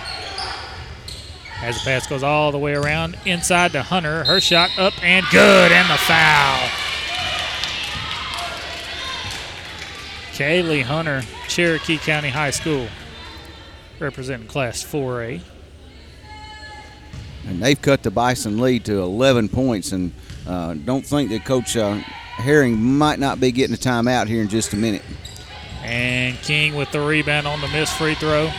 [1.61, 5.25] As the pass goes all the way around inside to Hunter, her shot up and
[5.31, 6.69] good, and the foul.
[10.33, 12.87] Kaylee Hunter, Cherokee County High School,
[13.99, 15.41] representing Class 4A.
[17.47, 19.93] And they've cut the Bison lead to 11 points.
[19.93, 20.11] And
[20.45, 24.49] uh, don't think that Coach uh, Herring might not be getting a timeout here in
[24.49, 25.03] just a minute.
[25.83, 28.51] And King with the rebound on the missed free throw.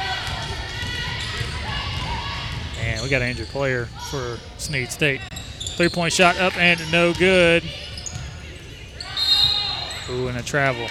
[2.86, 5.20] And we got an injured player for Snead State.
[5.76, 7.64] Three point shot up and no good.
[10.08, 10.86] Ooh, and a travel.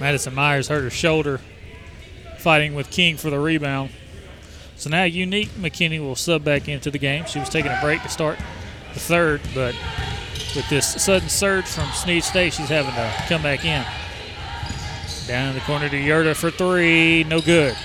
[0.00, 1.40] Madison Myers hurt her shoulder
[2.38, 3.90] fighting with King for the rebound.
[4.76, 7.26] So now Unique McKinney will sub back into the game.
[7.26, 8.38] She was taking a break to start
[8.94, 9.74] the third, but
[10.56, 13.84] with this sudden surge from Snead State, she's having to come back in.
[15.28, 17.76] Down in the corner to Yerta for three, no good.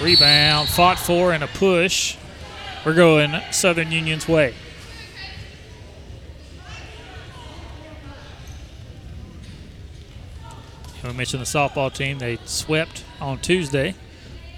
[0.00, 2.16] Rebound, fought for, and a push.
[2.86, 4.54] We're going Southern Union's way.
[11.02, 12.20] We mentioned the softball team.
[12.20, 13.96] They swept on Tuesday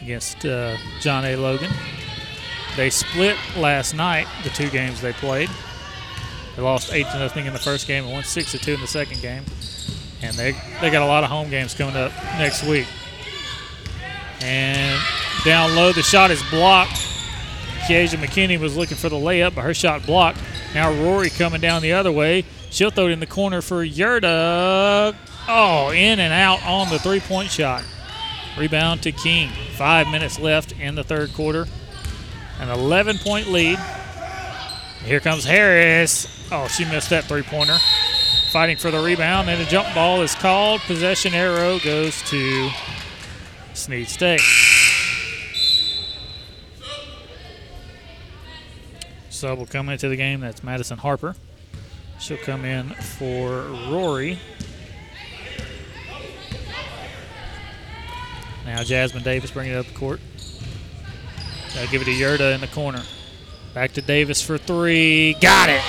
[0.02, 1.36] against uh, John A.
[1.36, 1.72] Logan.
[2.76, 5.48] They split last night, the two games they played.
[6.54, 8.80] They lost 8 to nothing in the first game and won 6 to 2 in
[8.82, 9.44] the second game.
[10.24, 12.86] And they, they got a lot of home games coming up next week.
[14.40, 15.00] And
[15.44, 16.96] down low, the shot is blocked.
[17.86, 20.38] Kiesha McKinney was looking for the layup, but her shot blocked.
[20.74, 22.44] Now Rory coming down the other way.
[22.70, 25.14] She'll throw it in the corner for Yerta.
[25.46, 27.84] Oh, in and out on the three point shot.
[28.58, 29.50] Rebound to King.
[29.76, 31.66] Five minutes left in the third quarter.
[32.58, 33.78] An 11 point lead.
[35.04, 36.48] Here comes Harris.
[36.50, 37.76] Oh, she missed that three pointer.
[38.54, 40.80] Fighting for the rebound, and a jump ball is called.
[40.82, 42.70] Possession arrow goes to
[43.72, 44.40] Snead State.
[49.28, 50.38] Sub will come into the game.
[50.38, 51.34] That's Madison Harper.
[52.20, 54.38] She'll come in for Rory.
[58.64, 60.20] Now Jasmine Davis bringing it up the court.
[61.90, 63.02] Give it to Yerta in the corner.
[63.74, 65.34] Back to Davis for three.
[65.40, 65.82] Got it.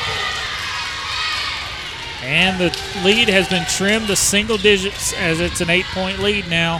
[2.26, 6.49] And the lead has been trimmed to single digits as it's an eight point lead
[6.49, 6.80] now.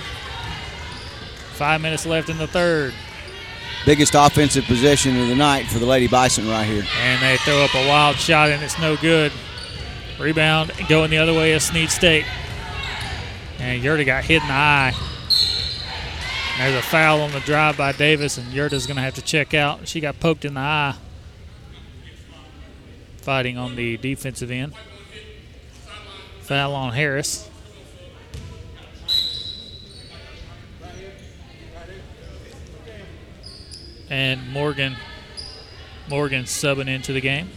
[1.54, 2.94] Five minutes left in the third.
[3.86, 6.84] Biggest offensive possession of the night for the Lady Bison right here.
[7.00, 9.32] And they throw up a wild shot and it's no good.
[10.20, 12.26] Rebound going the other way is Snead State.
[13.60, 14.94] And Yerta got hit in the eye.
[16.58, 19.54] There's a foul on the drive by Davis, and Yerta's going to have to check
[19.54, 19.90] out.
[19.90, 20.96] She got poked in the eye.
[23.18, 24.74] Fighting on the defensive end.
[26.46, 27.50] Foul on Harris.
[34.12, 34.96] And Morgan
[36.08, 37.50] Morgan subbing into the game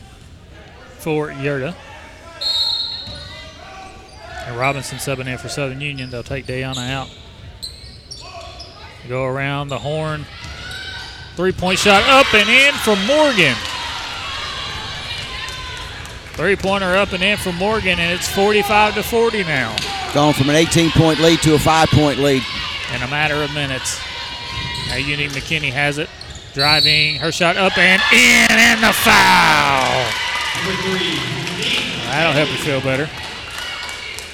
[1.01, 1.75] for Yerta.
[4.47, 6.09] And Robinson subbing in for Southern Union.
[6.09, 7.11] They'll take Dayana out.
[9.07, 10.25] Go around the horn.
[11.37, 13.55] Three point shot up and in from Morgan.
[16.39, 19.75] Three pointer up and in for Morgan, and it's 45 to 40 now.
[20.15, 22.45] Gone from an 18 point lead to a five point lead.
[22.95, 24.01] In a matter of minutes.
[24.89, 26.09] Now Unique McKinney has it.
[26.55, 30.07] Driving her shot up and in, and the foul.
[32.07, 33.11] That'll help you feel better.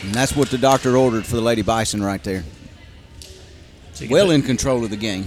[0.02, 2.44] And that's what the doctor ordered for the Lady Bison right there.
[4.10, 5.24] Well in control of the game.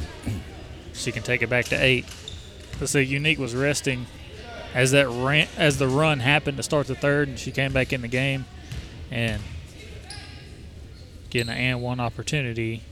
[0.93, 2.05] She can take it back to eight.
[2.79, 4.05] Let's say Unique was resting
[4.73, 7.93] as that ran, as the run happened to start the third, and she came back
[7.93, 8.45] in the game
[9.11, 9.41] and
[11.29, 12.83] getting an and one opportunity.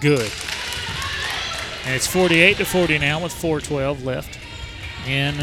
[0.00, 0.30] Good.
[1.84, 4.38] And it's 48 to 40 now with 4:12 left
[5.06, 5.36] in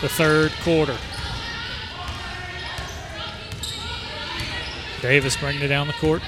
[0.00, 0.96] the third quarter.
[5.00, 6.22] Davis bringing it down the court.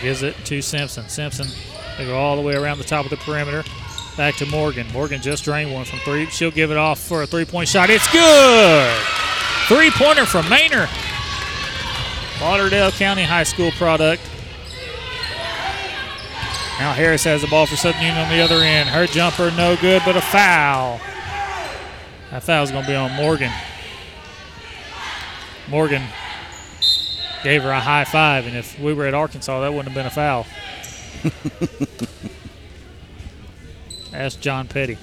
[0.00, 1.08] Gives it to Simpson.
[1.08, 1.48] Simpson,
[1.98, 3.64] they go all the way around the top of the perimeter.
[4.16, 4.86] Back to Morgan.
[4.92, 6.26] Morgan just drained one from three.
[6.26, 7.88] She'll give it off for a three point shot.
[7.88, 8.96] It's good!
[9.68, 10.88] Three pointer from Maynard.
[12.40, 14.22] Lauderdale County High School product.
[16.78, 18.88] Now Harris has the ball for Southern Union on the other end.
[18.88, 21.00] Her jumper, no good, but a foul.
[22.30, 23.52] That foul's going to be on Morgan.
[25.68, 26.02] Morgan
[27.44, 30.06] gave her a high five, and if we were at Arkansas, that wouldn't have been
[30.06, 30.46] a foul.
[34.12, 34.98] That's John Petty.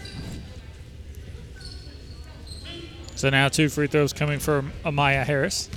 [3.15, 5.69] So now two free throws coming from Amaya Harris.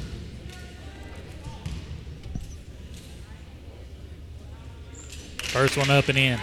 [5.38, 6.38] First one up and in.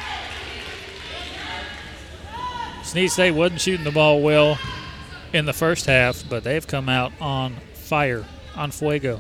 [2.84, 4.60] Snead State wasn't shooting the ball well
[5.32, 8.26] in the first half, but they've come out on fire,
[8.56, 9.20] on fuego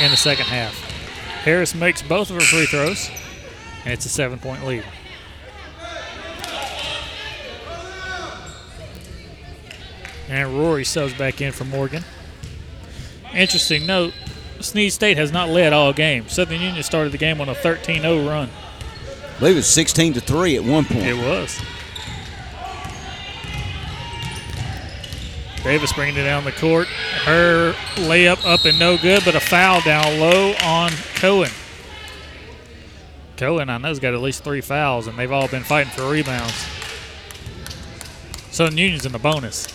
[0.00, 0.74] in the second half.
[1.44, 3.10] Harris makes both of her free throws,
[3.84, 4.84] and it's a seven point lead.
[10.28, 12.04] And Rory subs back in for Morgan.
[13.32, 14.12] Interesting note
[14.60, 16.28] Snead State has not led all game.
[16.28, 18.50] Southern Union started the game on a 13 0 run.
[19.36, 21.06] I believe it was 16 to 3 at one point.
[21.06, 21.60] It was.
[25.62, 26.86] Davis bringing it down the court.
[26.86, 31.50] Her layup up and no good, but a foul down low on Cohen.
[33.36, 36.08] Cohen, I know, has got at least three fouls, and they've all been fighting for
[36.08, 36.54] rebounds.
[38.52, 39.66] Southern Union's in the bonus.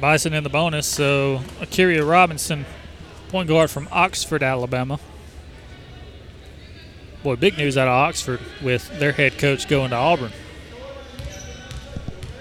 [0.00, 2.64] Bison in the bonus, so Akira Robinson,
[3.28, 4.98] point guard from Oxford, Alabama.
[7.22, 10.32] Boy, big news out of Oxford with their head coach going to Auburn.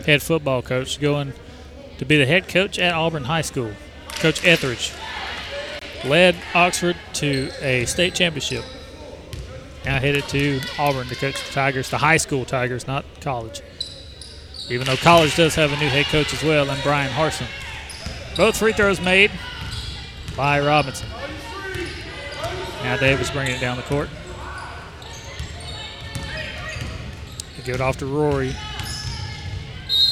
[0.06, 1.34] Head football coach going
[1.98, 3.73] to be the head coach at Auburn High School.
[4.07, 4.98] Coach Etheredge
[6.06, 8.64] led Oxford to a state championship.
[9.84, 13.61] Now headed to Auburn to coach the Tigers, the high school Tigers, not college.
[14.70, 17.48] Even though college does have a new head coach as well, and Bryan Harsin.
[18.38, 19.32] Both free throws made
[20.38, 21.10] by Robinson.
[22.84, 24.10] Now Davis bringing it down the court.
[27.58, 28.56] They give it off to Rory.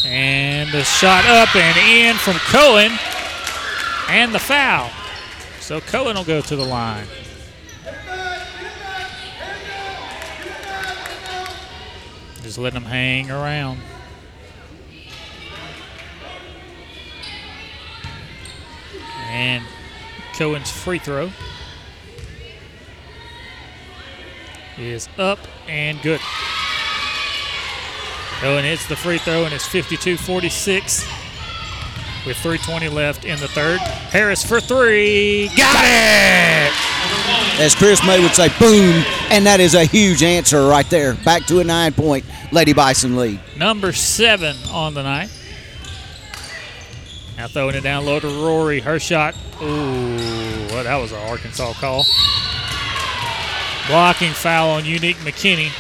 [0.06, 2.92] And the shot up and in from Cohen.
[4.10, 4.90] And the foul.
[5.60, 7.06] So Cohen will go to the line.
[12.42, 13.80] Just letting them hang around.
[19.28, 19.64] And
[20.36, 21.32] Cohen's free throw
[24.78, 26.22] is up and good.
[28.40, 31.08] Cohen hits the free throw and it's 52 46
[32.26, 33.80] with 3.20 left in the third.
[33.80, 35.48] Harris for three.
[35.56, 36.74] Got it!
[37.60, 39.04] As Chris May would say, boom.
[39.32, 41.16] And that is a huge answer right there.
[41.16, 43.40] Back to a nine point Lady Bison lead.
[43.58, 45.30] Number seven on the night.
[47.38, 48.80] Now throwing it down low to Rory.
[48.80, 49.36] Her shot.
[49.62, 50.18] Ooh,
[50.70, 52.04] well, that was an Arkansas call.
[53.88, 55.72] Blocking foul on Unique McKinney.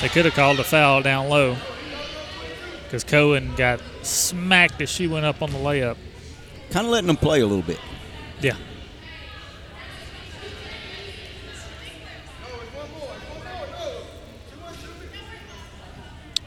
[0.00, 1.56] They could have called a foul down low
[2.84, 5.96] because Cohen got smacked as she went up on the layup.
[6.70, 7.80] Kind of letting them play a little bit.
[8.40, 8.56] Yeah.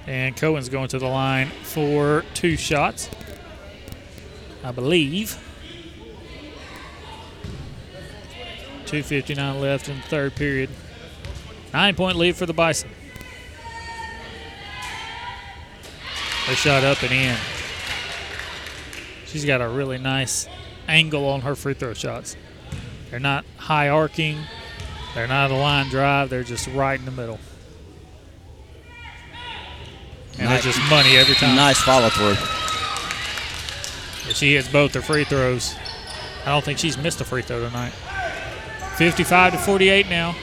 [0.05, 3.09] And Cohen's going to the line for two shots,
[4.67, 5.39] I believe.
[8.85, 10.69] 2.59 left in the third period.
[11.73, 12.89] Nine point lead for the Bison.
[16.47, 17.37] They shot up and in.
[19.25, 20.49] She's got a really nice
[20.89, 22.35] angle on her free throw shots.
[23.09, 24.37] They're not high arcing,
[25.15, 27.39] they're not a line drive, they're just right in the middle.
[30.39, 30.65] And Nice.
[30.65, 31.55] it's just money every time.
[31.55, 32.56] Nice follow through.
[34.33, 35.75] She hits both her free throws.
[36.45, 37.93] I don't think she's missed a free throw tonight.
[38.97, 40.35] 55 to 48 now.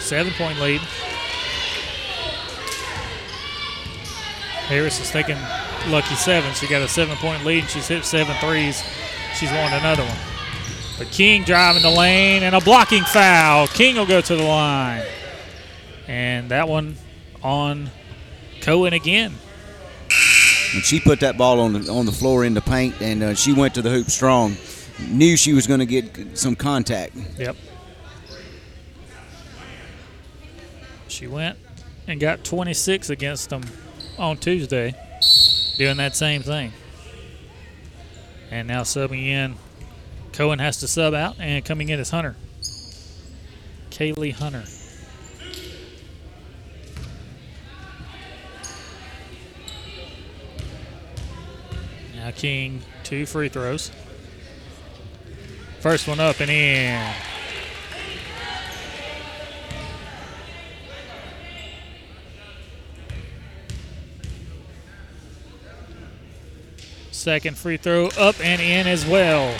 [0.00, 0.80] Seven point lead.
[4.68, 5.38] Harris is taking
[5.88, 6.52] lucky seven.
[6.54, 7.60] She got a seven point lead.
[7.60, 8.82] And she's hit seven threes.
[9.34, 10.16] She's won another one.
[10.98, 13.66] But King driving the lane and a blocking foul.
[13.68, 15.04] King will go to the line.
[16.08, 16.96] And that one
[17.42, 17.90] on
[18.60, 19.34] Cohen again.
[20.74, 23.34] And she put that ball on the on the floor in the paint, and uh,
[23.34, 24.56] she went to the hoop strong.
[25.08, 27.14] Knew she was going to get some contact.
[27.36, 27.56] Yep.
[31.08, 31.58] She went
[32.08, 33.62] and got 26 against them
[34.18, 34.94] on Tuesday,
[35.76, 36.72] doing that same thing.
[38.50, 39.56] And now subbing in,
[40.32, 42.36] Cohen has to sub out, and coming in is Hunter.
[43.90, 44.64] Kaylee Hunter.
[52.26, 53.92] Now King, two free throws.
[55.78, 57.14] First one up and in.
[67.12, 69.56] Second free throw up and in as well.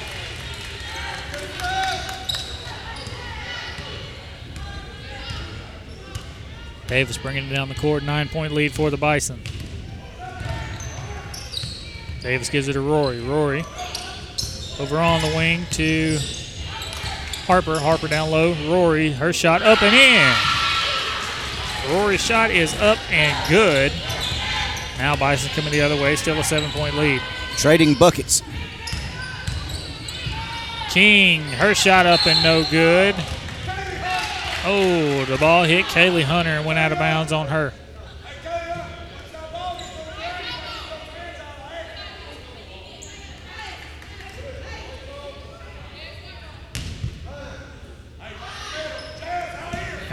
[6.89, 9.41] Davis bringing it down the court, nine point lead for the Bison.
[12.27, 13.21] Davis gives it to Rory.
[13.21, 13.65] Rory
[14.81, 16.19] over on the wing to
[17.47, 17.79] Harper.
[17.79, 18.53] Harper down low.
[18.69, 21.95] Rory, her shot up and in.
[21.95, 23.93] Rory's shot is up and good.
[24.99, 27.23] Now Bison coming the other way, still a seven point lead.
[27.59, 28.43] Trading buckets.
[30.91, 33.15] King, her shot up and no good.
[34.65, 37.73] Oh, the ball hit Kaylee Hunter and went out of bounds on her.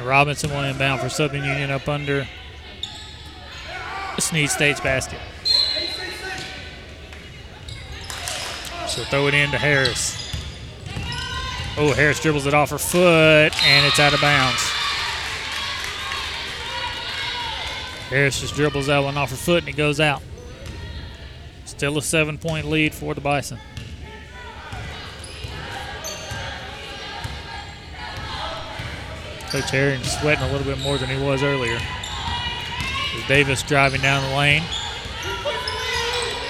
[0.04, 2.28] And Robinson will inbound for Southern Union up under
[4.20, 5.18] Snead State's basket.
[8.90, 10.36] She'll throw it in to Harris.
[11.78, 14.60] Oh, Harris dribbles it off her foot, and it's out of bounds.
[18.10, 20.22] Harris just dribbles that one off her foot and it goes out.
[21.64, 23.58] Still a seven point lead for the Bison.
[29.54, 31.78] Coach Herring sweating a little bit more than he was earlier.
[33.28, 34.64] Davis driving down the lane.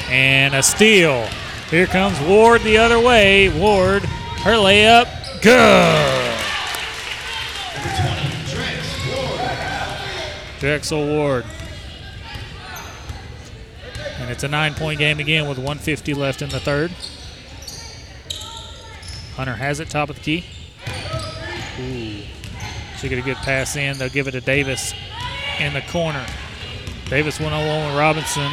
[0.09, 1.27] And a steal.
[1.69, 3.49] Here comes Ward the other way.
[3.59, 5.09] Ward, her layup,
[5.41, 6.39] good.
[10.61, 11.43] Drexel Ward.
[14.19, 16.89] And it's a nine point game again with 150 left in the third.
[19.35, 20.45] Hunter has it, top of the key.
[21.81, 22.42] Ooh.
[23.03, 23.97] She get a good pass in.
[23.97, 24.93] They'll give it to Davis
[25.59, 26.25] in the corner.
[27.09, 28.49] Davis one on one with Robinson.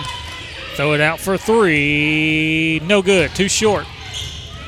[0.75, 2.81] Throw it out for three.
[2.83, 3.33] No good.
[3.37, 3.87] Too short.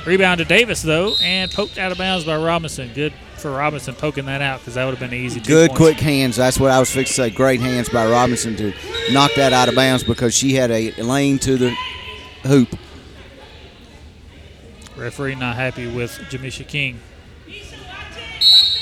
[0.07, 2.93] Rebound to Davis, though, and poked out of bounds by Robinson.
[2.95, 5.79] Good for Robinson poking that out because that would have been an easy Good, points.
[5.81, 6.37] quick hands.
[6.37, 7.35] That's what I was fixing to say.
[7.35, 8.73] Great hands by Robinson to
[9.11, 11.75] knock that out of bounds because she had a lane to the
[12.45, 12.69] hoop.
[14.97, 17.01] Referee not happy with Jamisha King.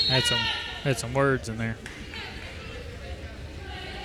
[0.07, 0.37] Had some
[0.83, 1.77] had some words in there.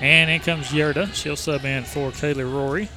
[0.00, 1.14] And in comes Yerda.
[1.14, 2.88] She'll sub in for Kaylee Rory.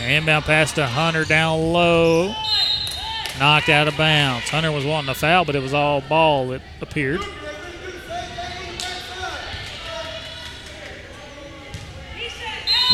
[0.00, 2.32] Inbound pass to Hunter down low.
[3.40, 4.48] Knocked out of bounds.
[4.48, 7.20] Hunter was wanting a foul, but it was all ball, it appeared.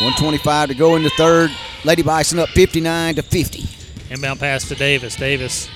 [0.01, 1.51] One twenty-five to go in the third.
[1.85, 3.69] Lady Bison up fifty-nine to fifty.
[4.13, 5.15] Inbound pass to Davis.
[5.15, 5.67] Davis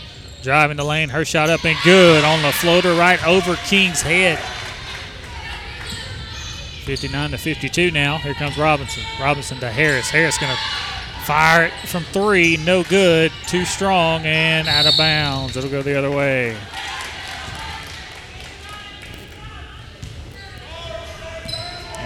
[0.44, 1.10] driving the lane.
[1.10, 4.38] Her shot up and good on the floater right over King's head.
[6.86, 8.20] 59 to 52 now.
[8.20, 9.02] Here comes Robinson.
[9.20, 10.12] Robinson to Harris.
[10.12, 12.58] Harris going to fire it from three.
[12.58, 13.32] No good.
[13.48, 15.58] Too strong and out of bounds.
[15.58, 16.56] It'll go the other way.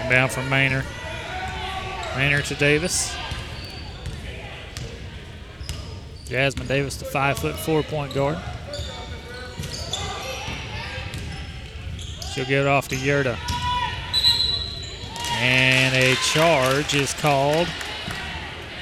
[0.02, 0.86] Inbound from Maynard.
[2.16, 3.14] Maynard to Davis.
[6.32, 8.38] Jasmine Davis, the five foot four point guard.
[12.32, 13.36] She'll get it off to Yerda.
[15.42, 17.68] And a charge is called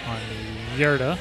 [0.06, 0.20] on
[0.76, 1.18] Yerda.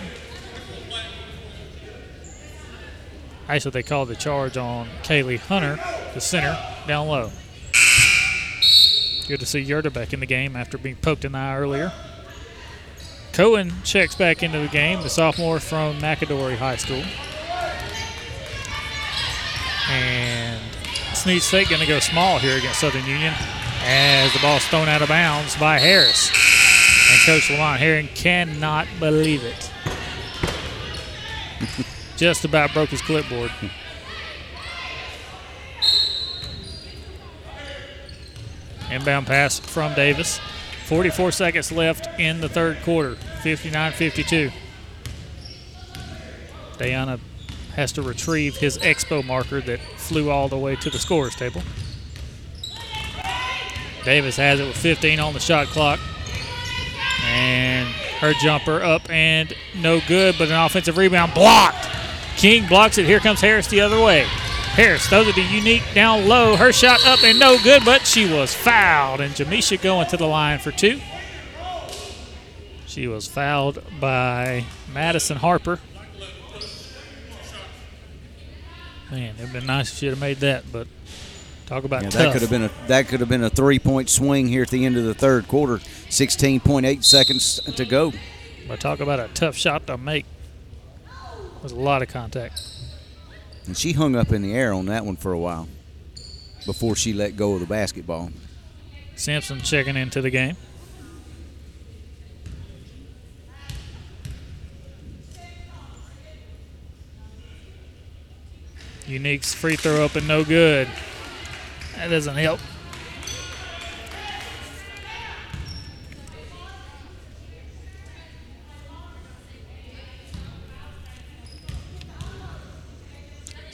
[3.47, 5.79] Actually, they called the charge on Kaylee Hunter,
[6.13, 6.55] the center,
[6.87, 7.31] down low.
[9.27, 11.91] Good to see Yerda back in the game after being poked in the eye earlier.
[13.33, 17.03] Cohen checks back into the game, the sophomore from McAdory High School.
[19.91, 20.59] And
[21.13, 23.33] Snead State going to go small here against Southern Union
[23.83, 26.29] as the ball's thrown out of bounds by Harris.
[27.11, 29.71] And Coach Lamont Herring cannot believe it.
[32.17, 33.51] Just about broke his clipboard.
[38.91, 40.39] Inbound pass from Davis.
[40.89, 43.13] 44 seconds left in the third quarter.
[43.43, 44.49] 59 52.
[46.79, 47.19] Diana
[47.75, 51.61] has to retrieve his expo marker that flew all the way to the scorer's table.
[54.03, 55.99] Davis has it with 15 on the shot clock.
[57.27, 57.87] And
[58.19, 61.87] her jumper up and no good, but an offensive rebound blocked.
[62.35, 63.05] King blocks it.
[63.05, 64.25] Here comes Harris the other way.
[64.79, 66.55] Harris throws it to Unique down low.
[66.55, 69.19] Her shot up and no good, but she was fouled.
[69.19, 71.01] And Jamisha going to the line for two.
[72.87, 75.81] She was fouled by Madison Harper.
[79.11, 80.87] Man, it'd been nice if she'd have made that, but
[81.65, 82.21] talk about Yeah, tough.
[82.21, 84.69] that could have been a that could have been a three point swing here at
[84.69, 85.81] the end of the third quarter.
[86.07, 88.13] Sixteen point eight seconds to go.
[88.65, 90.25] But talk about a tough shot to make.
[91.59, 92.61] There's a lot of contact.
[93.69, 95.67] And she hung up in the air on that one for a while
[96.65, 98.31] before she let go of the basketball.
[99.15, 100.57] Simpson checking into the game.
[109.05, 110.87] Unique's free throw up and no good.
[111.95, 112.59] That doesn't help.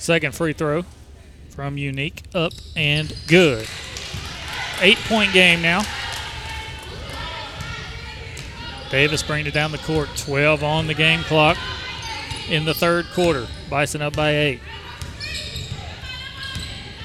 [0.06, 0.86] Second free throw
[1.50, 3.68] from Unique up and good.
[4.80, 5.82] Eight point game now.
[8.92, 10.10] Davis bringing it down the court.
[10.16, 11.58] 12 on the game clock
[12.48, 13.48] in the third quarter.
[13.68, 14.60] Bison up by eight.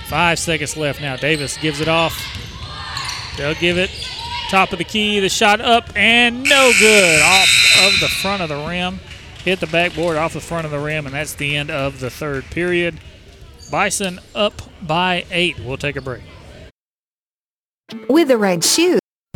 [0.08, 1.16] Five seconds left now.
[1.16, 2.22] Davis gives it off.
[3.38, 3.88] They'll give it
[4.50, 5.20] top of the key.
[5.20, 7.22] The shot up and no good.
[7.22, 9.00] Off of the front of the rim.
[9.44, 12.10] Hit the backboard off the front of the rim, and that's the end of the
[12.10, 13.00] third period.
[13.70, 15.58] Bison up by eight.
[15.60, 16.22] We'll take a break.
[18.08, 18.99] With the right shoes,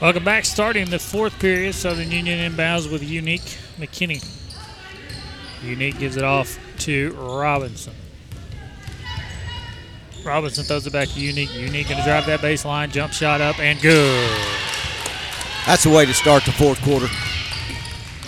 [0.00, 0.46] Welcome back.
[0.46, 4.26] Starting the fourth period, Southern Union inbounds with Unique McKinney.
[5.62, 7.92] Unique gives it off to Robinson.
[10.24, 11.54] Robinson throws it back to Unique.
[11.54, 14.40] Unique going to drive that baseline, jump shot up, and good.
[15.66, 17.08] That's the way to start the fourth quarter.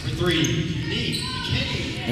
[0.06, 1.31] Number three, Unique McKinney.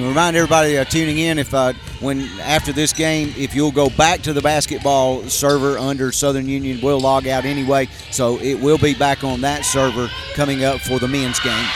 [0.00, 3.90] And remind everybody uh, tuning in if uh, when after this game, if you'll go
[3.90, 7.86] back to the basketball server under Southern Union, we'll log out anyway.
[8.10, 11.66] So it will be back on that server coming up for the men's game.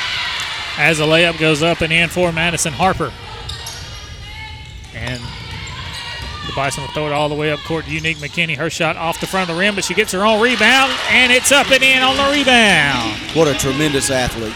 [0.79, 3.13] As the layup goes up and in for Madison Harper.
[4.95, 5.21] And
[6.47, 8.57] the Bison will throw it all the way up court Unique McKinney.
[8.57, 11.31] Her shot off the front of the rim, but she gets her own rebound, and
[11.31, 13.19] it's up and in on the rebound.
[13.37, 14.55] What a tremendous athlete.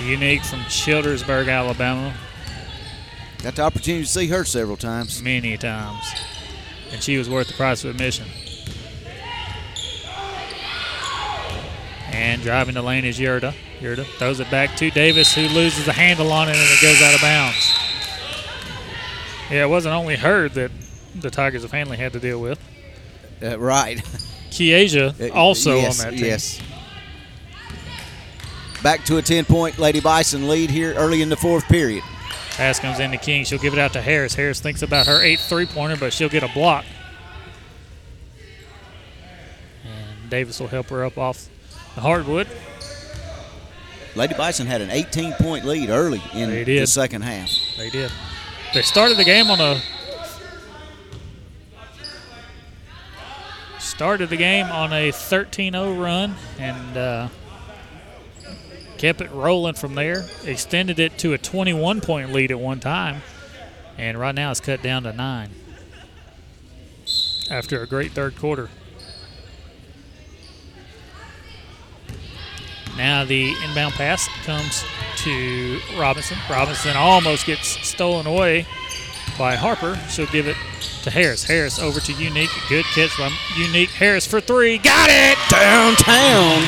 [0.00, 2.14] Unique from Childersburg, Alabama.
[3.42, 5.22] Got the opportunity to see her several times.
[5.22, 6.04] Many times.
[6.90, 8.26] And she was worth the price of admission.
[12.10, 13.54] And driving the lane is Yurda.
[13.80, 17.00] Yurda throws it back to Davis, who loses the handle on it and it goes
[17.00, 17.74] out of bounds.
[19.50, 20.72] Yeah, it wasn't only her that
[21.14, 22.58] the Tigers of Handley had to deal with.
[23.42, 23.98] Uh, right.
[24.50, 26.26] Kiesia also yes, on that team.
[26.26, 26.60] Yes.
[28.82, 32.02] Back to a 10 point Lady Bison lead here early in the fourth period.
[32.58, 33.44] Pass comes in to King.
[33.44, 34.34] She'll give it out to Harris.
[34.34, 36.84] Harris thinks about her eighth three pointer, but she'll get a block.
[39.84, 41.48] And Davis will help her up off
[41.94, 42.48] the hardwood.
[44.16, 47.48] Lady Bison had an 18 point lead early in the second half.
[47.76, 48.10] They did.
[48.74, 49.80] They started the game on a
[53.78, 57.28] started the game on a 13-0 run and uh,
[58.98, 60.26] kept it rolling from there.
[60.44, 63.22] Extended it to a 21-point lead at one time,
[63.96, 65.50] and right now it's cut down to nine
[67.50, 68.68] after a great third quarter.
[72.96, 74.84] Now the inbound pass comes
[75.18, 76.36] to Robinson.
[76.50, 78.66] Robinson almost gets stolen away
[79.38, 79.96] by Harper.
[80.10, 80.56] She'll give it
[81.02, 81.44] to Harris.
[81.44, 82.50] Harris over to Unique.
[82.68, 83.90] Good catch from Unique.
[83.90, 84.78] Harris for three.
[84.78, 85.38] Got it!
[85.48, 86.62] Downtown.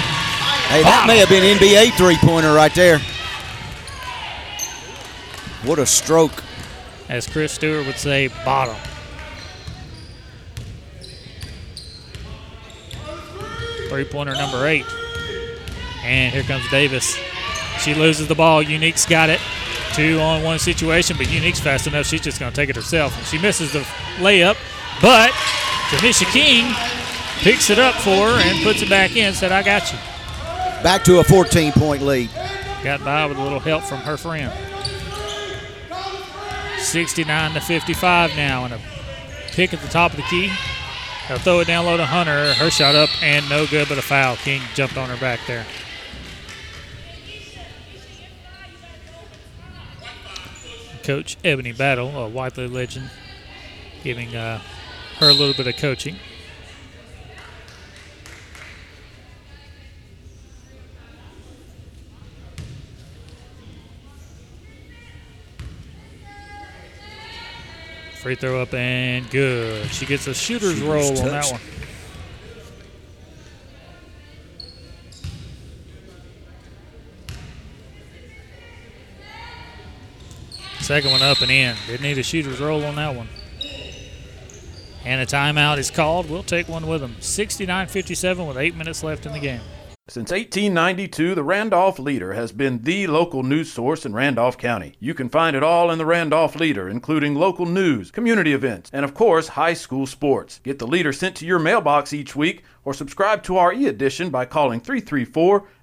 [0.71, 3.01] Hey, that may have been NBA three pointer right there.
[5.65, 6.45] What a stroke.
[7.09, 8.77] As Chris Stewart would say, bottom.
[13.89, 14.87] Three pointer number eight.
[16.05, 17.19] And here comes Davis.
[17.81, 18.63] She loses the ball.
[18.63, 19.41] Unique's got it.
[19.93, 22.07] Two on one situation, but Unique's fast enough.
[22.07, 23.17] She's just going to take it herself.
[23.17, 23.81] And she misses the
[24.19, 24.57] layup,
[25.03, 25.31] but
[25.91, 26.73] Jamisha King
[27.39, 29.35] picks it up for her and puts it back in.
[29.35, 29.99] Said, I got you.
[30.83, 32.31] Back to a 14 point lead.
[32.85, 34.53] Got by with a little help from her friend.
[36.79, 38.81] 69 to 55 now, and a
[39.49, 40.51] pick at the top of the key.
[41.29, 42.55] They'll throw it down low to Hunter.
[42.55, 44.37] Her shot up and no good, but a foul.
[44.37, 45.67] King jumped on her back there.
[51.03, 53.11] Coach Ebony Battle, a Wadley legend,
[54.03, 54.61] giving uh,
[55.19, 56.17] her a little bit of coaching.
[68.21, 69.87] Free throw up and good.
[69.89, 71.61] She gets a shooter's Shooter's roll on that one.
[80.91, 81.77] Second one up and in.
[81.87, 83.29] Didn't need a shooter's roll on that one.
[85.05, 86.29] And a timeout is called.
[86.29, 87.15] We'll take one with them.
[87.21, 89.61] 69 57 with eight minutes left in the game.
[90.09, 94.95] Since 1892, the Randolph Leader has been the local news source in Randolph County.
[94.99, 99.05] You can find it all in the Randolph Leader, including local news, community events, and
[99.05, 100.59] of course, high school sports.
[100.65, 104.31] Get the Leader sent to your mailbox each week or subscribe to our e edition
[104.31, 105.69] by calling 334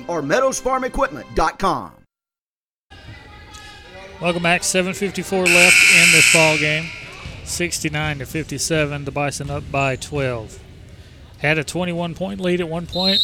[0.00, 1.92] Wedowee or meadowsfarmequipment.com.
[4.20, 4.62] Welcome back.
[4.62, 6.86] 7:54 left in this ball game.
[7.44, 9.04] 69 to 57.
[9.04, 10.58] The Bison up by 12.
[11.38, 13.20] Had a 21 point lead at one point.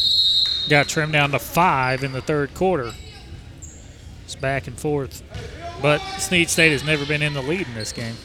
[0.69, 2.93] Got trimmed down to five in the third quarter.
[4.25, 5.23] It's back and forth.
[5.81, 8.15] But Snead State has never been in the lead in this game.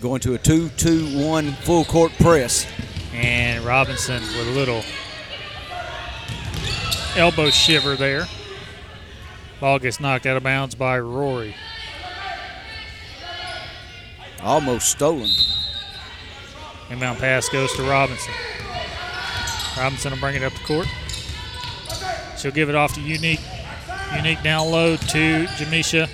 [0.00, 2.66] Going to a 2 2 1 full court press.
[3.14, 4.82] And Robinson with a little
[7.16, 8.26] elbow shiver there.
[9.60, 11.54] Ball gets knocked out of bounds by Rory.
[14.42, 15.30] Almost stolen.
[16.90, 18.34] Inbound pass goes to Robinson.
[19.78, 20.86] Robinson will bring it up the court.
[22.36, 23.40] She'll give it off to Unique.
[24.14, 26.10] Unique down low to Jamisha.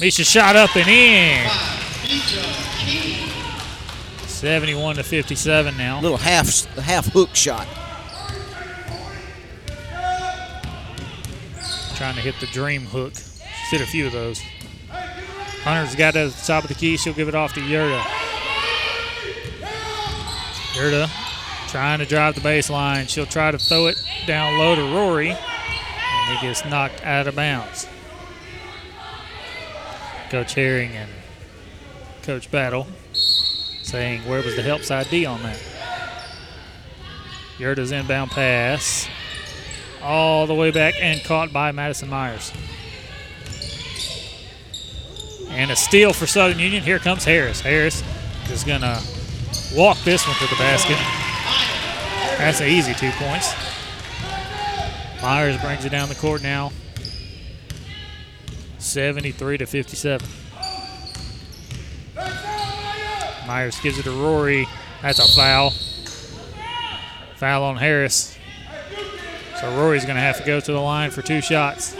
[0.00, 1.48] Misha shot up and in.
[4.26, 6.00] 71 to 57 now.
[6.00, 7.68] Little half half hook shot.
[12.02, 13.14] Trying to hit the dream hook.
[13.14, 14.42] She's hit a few of those.
[15.62, 16.96] Hunter's got it at the top of the key.
[16.96, 18.00] She'll give it off to Yurda.
[20.72, 21.08] Yurda
[21.68, 23.08] trying to drive the baseline.
[23.08, 25.30] She'll try to throw it down low to Rory.
[25.30, 27.86] And he gets knocked out of bounds.
[30.28, 31.10] Coach Herring and
[32.24, 35.62] Coach Battle saying, where was the help side D on that?
[37.58, 39.08] Yurda's inbound pass
[40.02, 42.52] all the way back and caught by Madison Myers.
[45.48, 46.82] And a steal for Southern Union.
[46.82, 47.60] Here comes Harris.
[47.60, 48.02] Harris
[48.50, 49.00] is going to
[49.76, 50.96] walk this one to the basket.
[52.38, 53.54] That's an easy two points.
[55.22, 56.72] Myers brings it down the court now.
[58.78, 60.28] 73 to 57.
[63.46, 64.66] Myers gives it to Rory.
[65.02, 65.70] That's a foul.
[67.36, 68.38] Foul on Harris.
[69.62, 71.94] So Rory's going to have to go to the line for two shots.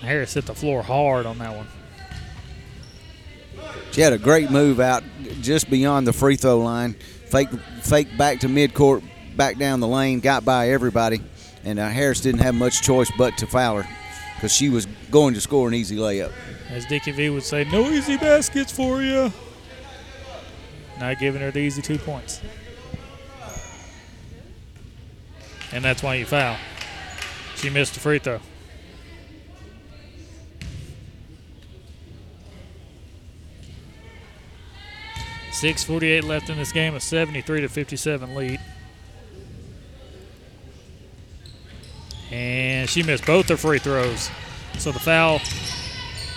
[0.00, 1.68] Harris hit the floor hard on that one.
[3.92, 5.04] She had a great move out
[5.42, 6.94] just beyond the free throw line.
[7.26, 7.48] Fake,
[7.80, 9.04] fake back to midcourt,
[9.36, 11.20] back down the lane, got by everybody,
[11.62, 13.96] and uh, Harris didn't have much choice but to foul her
[14.34, 16.32] because she was going to score an easy layup.
[16.70, 19.32] As Dickie V would say, no easy baskets for you.
[20.98, 22.40] Not giving her the easy two points.
[25.76, 26.56] And that's why you foul.
[27.56, 28.40] She missed the free throw.
[35.52, 38.58] Six forty-eight left in this game, a seventy-three to fifty-seven lead.
[42.30, 44.30] And she missed both her free throws.
[44.78, 45.42] So the foul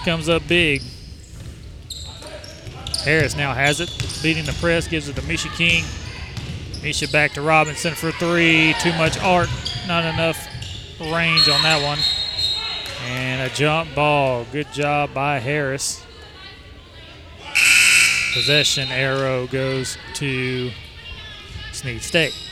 [0.03, 0.81] comes up big.
[3.05, 3.89] Harris now has it,
[4.21, 5.85] beating the press, gives it to Misha King.
[6.81, 8.73] Misha back to Robinson for three.
[8.79, 9.49] Too much art,
[9.87, 10.37] not enough
[10.99, 11.99] range on that one.
[13.05, 14.45] And a jump ball.
[14.51, 16.05] Good job by Harris.
[18.33, 20.71] Possession arrow goes to
[21.73, 22.48] Snead State.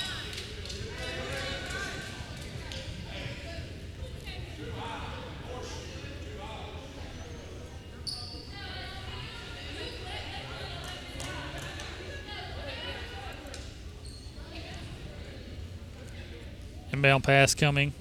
[16.98, 17.94] Inbound pass coming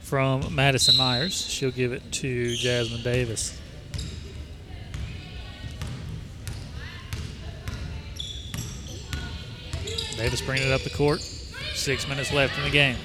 [0.00, 1.46] from Madison Myers.
[1.48, 3.56] She'll give it to Jasmine Davis.
[10.16, 11.20] Davis bringing it up the court.
[11.20, 12.96] Six minutes left in the game.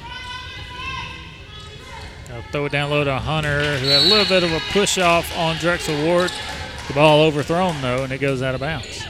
[2.51, 5.31] Throw it down low to Hunter, who had a little bit of a push off
[5.37, 6.31] on Drexel Ward.
[6.87, 9.05] The ball overthrown, though, and it goes out of bounds.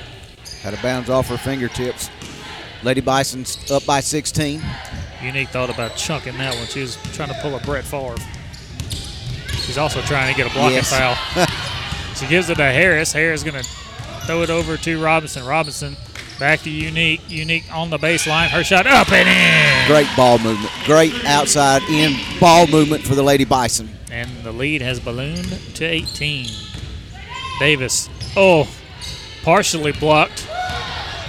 [0.66, 2.10] Out of bounds off her fingertips.
[2.84, 4.62] Lady Bison's up by 16.
[5.24, 6.66] Unique thought about chunking that one.
[6.68, 8.16] She was trying to pull a Brett Favre.
[9.66, 10.90] She's also trying to get a blocking Yes.
[10.90, 11.16] foul.
[12.16, 13.12] she gives it to Harris.
[13.12, 13.68] Harris going to
[14.26, 15.46] throw it over to Robinson.
[15.46, 15.96] Robinson
[16.40, 17.22] back to Unique.
[17.30, 18.48] Unique on the baseline.
[18.50, 19.88] Her shot up and in.
[19.92, 20.72] Great ball movement.
[20.86, 23.90] Great outside in ball movement for the Lady Bison.
[24.12, 26.48] And the lead has ballooned to 18.
[27.60, 28.70] Davis, oh,
[29.44, 30.48] partially blocked.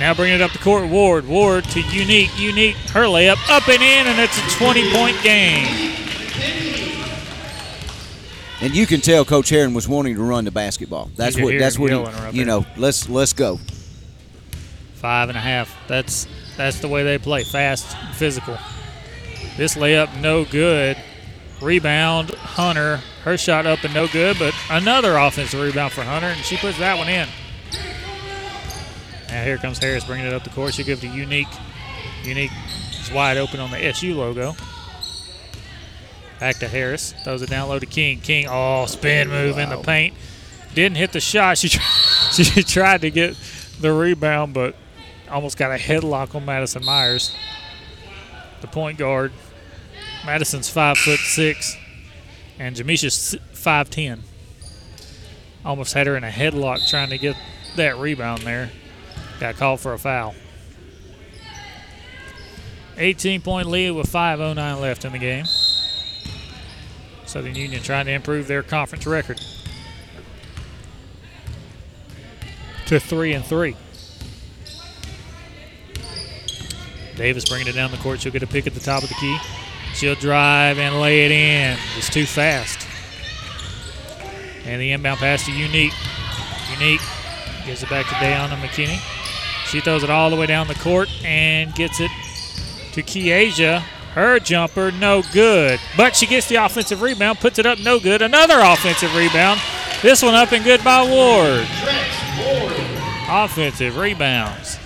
[0.00, 0.88] Now bringing it up the court.
[0.88, 2.30] Ward, Ward to Unique.
[2.38, 5.88] Unique, her layup up and in, and it's a 20 point game.
[8.60, 11.10] And you can tell Coach Heron was wanting to run the basketball.
[11.16, 11.58] That's what.
[11.58, 11.90] That's what.
[11.90, 12.66] yelling her up He, you know.
[12.76, 13.58] Let's let's go.
[14.94, 15.76] Five and a half.
[15.86, 16.26] That's
[16.56, 17.44] that's the way they play.
[17.44, 18.58] Fast, physical.
[19.56, 20.96] This layup no good.
[21.62, 23.00] Rebound, Hunter.
[23.22, 26.78] Her shot up and no good, but another offensive rebound for Hunter, and she puts
[26.78, 27.28] that one in.
[29.28, 30.74] Now here comes Harris bringing it up the court.
[30.74, 31.48] She gives to Unique.
[32.24, 32.50] Unique
[33.00, 34.54] is wide open on the SU logo.
[36.40, 37.14] Back to Harris.
[37.24, 38.20] Throws it down low to King.
[38.20, 40.14] King, oh, spin move in the paint.
[40.74, 41.58] Didn't hit the shot.
[41.58, 41.68] She,
[42.32, 43.36] she tried to get
[43.80, 44.76] the rebound, but
[45.30, 47.34] almost got a headlock on Madison Myers.
[48.60, 49.32] The point guard.
[50.24, 51.76] Madison's five foot six,
[52.58, 54.22] and Jamisha's five ten.
[55.64, 57.36] Almost had her in a headlock trying to get
[57.76, 58.70] that rebound there.
[59.40, 60.34] Got called for a foul.
[62.96, 65.46] 18 point lead with 5.09 left in the game.
[67.26, 69.40] Southern Union trying to improve their conference record
[72.86, 73.76] to 3 and 3.
[77.16, 78.20] Davis bringing it down the court.
[78.20, 79.38] She'll get a pick at the top of the key.
[79.94, 81.78] She'll drive and lay it in.
[81.96, 82.86] It's too fast.
[84.64, 85.92] And the inbound pass to Unique.
[86.72, 87.00] Unique
[87.66, 89.17] gives it back to Dayana McKinney.
[89.68, 92.10] She throws it all the way down the court and gets it
[92.92, 93.80] to Kiesha.
[94.14, 95.78] Her jumper, no good.
[95.96, 98.22] But she gets the offensive rebound, puts it up, no good.
[98.22, 99.60] Another offensive rebound.
[100.00, 101.66] This one up and good by Ward.
[103.28, 104.78] Offensive rebounds.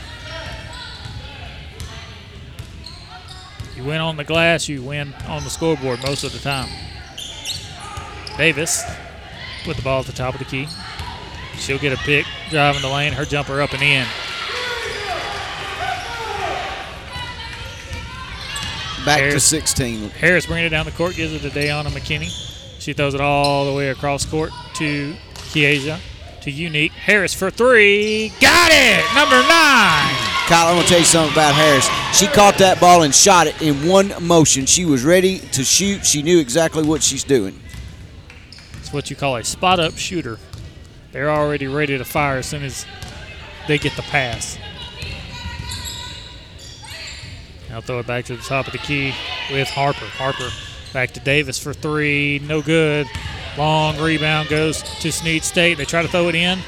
[3.76, 6.68] You win on the glass, you win on the scoreboard most of the time.
[8.36, 8.82] Davis
[9.66, 10.66] with the ball at the top of the key.
[11.56, 14.06] She'll get a pick, driving the lane, her jumper up and in.
[19.04, 20.10] Back to 16.
[20.10, 22.30] Harris bringing it down the court, gives it to Dayana McKinney.
[22.78, 25.98] She throws it all the way across court to Kiesha,
[26.42, 26.92] to Unique.
[26.92, 28.32] Harris for three.
[28.40, 29.04] Got it!
[29.14, 30.14] Number nine.
[30.46, 31.88] Kyle, I'm gonna tell you something about Harris.
[32.16, 34.66] She caught that ball and shot it in one motion.
[34.66, 36.04] She was ready to shoot.
[36.04, 37.58] She knew exactly what she's doing.
[38.78, 40.38] It's what you call a spot up shooter.
[41.12, 42.86] They're already ready to fire as soon as
[43.68, 44.58] they get the pass.
[47.72, 49.14] Now throw it back to the top of the key
[49.50, 50.04] with Harper.
[50.04, 50.50] Harper
[50.92, 52.38] back to Davis for three.
[52.40, 53.06] No good.
[53.56, 55.78] Long rebound goes to Snead State.
[55.78, 56.58] They try to throw it in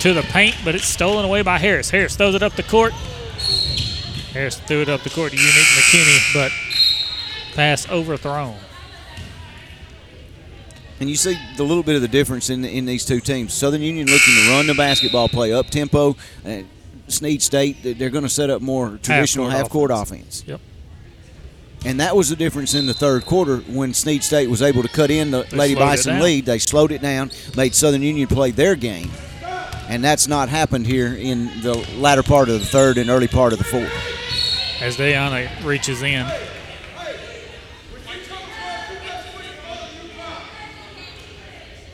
[0.00, 1.90] to the paint, but it's stolen away by Harris.
[1.90, 2.92] Harris throws it up the court.
[4.32, 6.52] Harris threw it up the court to Unique McKinney, but
[7.54, 8.56] pass overthrown.
[10.98, 13.54] And you see the little bit of the difference in in these two teams.
[13.54, 16.16] Southern Union looking to run the basketball play up tempo.
[16.44, 16.68] And
[17.12, 20.44] Snead State, they're going to set up more traditional half court offense.
[20.46, 20.60] Yep.
[21.84, 24.88] And that was the difference in the third quarter when Snead State was able to
[24.88, 26.44] cut in the They Lady Bison lead.
[26.44, 29.10] They slowed it down, made Southern Union play their game.
[29.88, 33.52] And that's not happened here in the latter part of the third and early part
[33.52, 33.92] of the fourth.
[34.82, 36.26] as Dayana reaches in.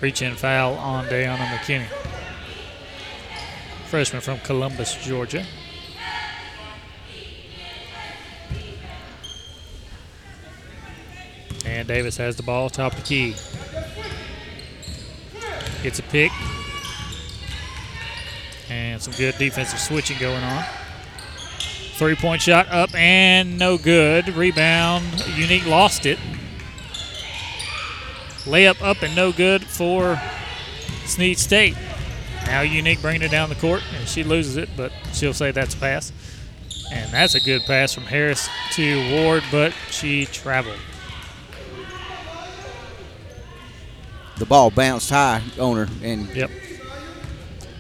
[0.01, 1.86] Reach in foul on Dayana McKinney.
[3.86, 5.44] Freshman from Columbus, Georgia.
[11.66, 13.35] And Davis has the ball, top of the key.
[15.82, 16.32] Gets a pick.
[18.70, 20.65] And some good defensive switching going on.
[21.97, 24.28] Three point shot up and no good.
[24.31, 25.27] Rebound.
[25.36, 26.19] Unique lost it.
[28.44, 30.20] Layup up and no good for
[31.06, 31.77] Snead State.
[32.47, 35.75] Now Unique bringing it down the court and she loses it, but she'll say that's
[35.75, 36.12] a pass.
[36.93, 40.79] And that's a good pass from Harris to Ward, but she traveled.
[44.37, 46.51] The ball bounced high on her, and Yep.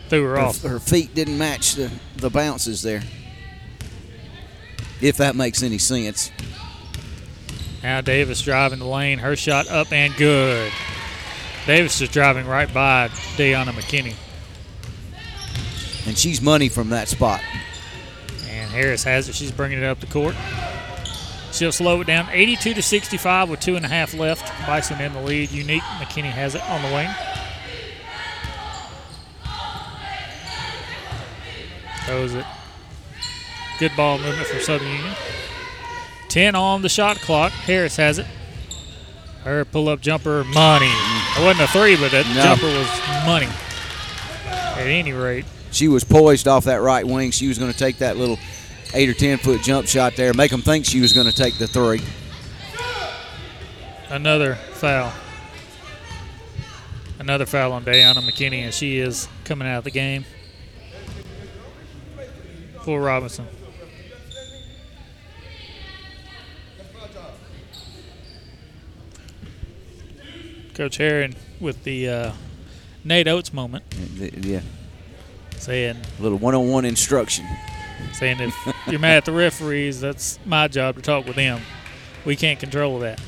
[0.08, 0.62] Threw her her, off.
[0.62, 3.02] her feet didn't match the, the bounces there.
[5.00, 6.30] If that makes any sense.
[7.82, 9.18] Now Davis driving the lane.
[9.18, 10.72] Her shot up and good.
[11.66, 14.14] Davis is driving right by Dayana McKinney.
[16.06, 17.40] And she's money from that spot.
[18.48, 19.34] And Harris has it.
[19.34, 20.34] She's bringing it up the court.
[21.52, 24.50] She'll slow it down 82 to 65 with two and a half left.
[24.66, 25.50] Bison in the lead.
[25.52, 27.08] Unique McKinney has it on the wing.
[32.06, 32.44] Throws it.
[33.78, 35.14] Good ball movement from Southern Union.
[36.28, 37.52] 10 on the shot clock.
[37.52, 38.26] Harris has it.
[39.44, 40.88] Her pull up jumper, money.
[40.90, 42.42] It wasn't a three, but that No.
[42.42, 43.48] jumper was money.
[44.48, 45.44] At any rate,
[45.74, 47.32] She was poised off that right wing.
[47.32, 48.38] She was going to take that little
[48.94, 51.58] eight or ten foot jump shot there, make them think she was going to take
[51.58, 52.00] the three.
[54.08, 55.12] another foul.
[57.18, 60.24] Another foul on Dayana McKinney, and she is coming out of the game
[62.82, 63.46] for Robinson.
[70.74, 72.32] Coach Herron with the uh,
[73.04, 73.84] Nate Oats moment,
[74.16, 74.60] Yeah,
[75.64, 77.46] saying a little one on one instruction.
[78.12, 78.54] saying if
[78.86, 81.60] you're mad at the referees, that's my job to talk with them.
[82.26, 83.20] We can't control that.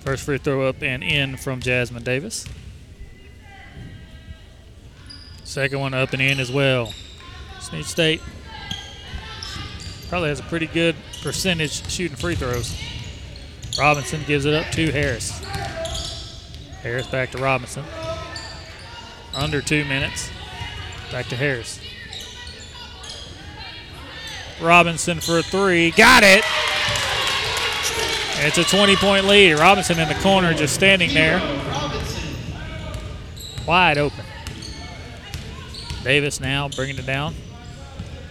[0.00, 2.46] First free throw up and in from Jasmine Davis.
[5.44, 6.94] Second one up and in as well.
[7.60, 8.22] Snead State
[10.08, 12.74] probably has a pretty good percentage shooting free throws.
[13.78, 15.42] Robinson gives it up to Harris.
[16.82, 17.84] Harris back to Robinson.
[19.34, 20.30] Under two minutes.
[21.10, 21.80] Back to Harris.
[24.60, 25.90] Robinson for a three.
[25.92, 26.44] Got it.
[28.40, 29.58] It's a 20 point lead.
[29.58, 31.40] Robinson in the corner just standing there.
[33.66, 34.24] Wide open.
[36.04, 37.34] Davis now bringing it down.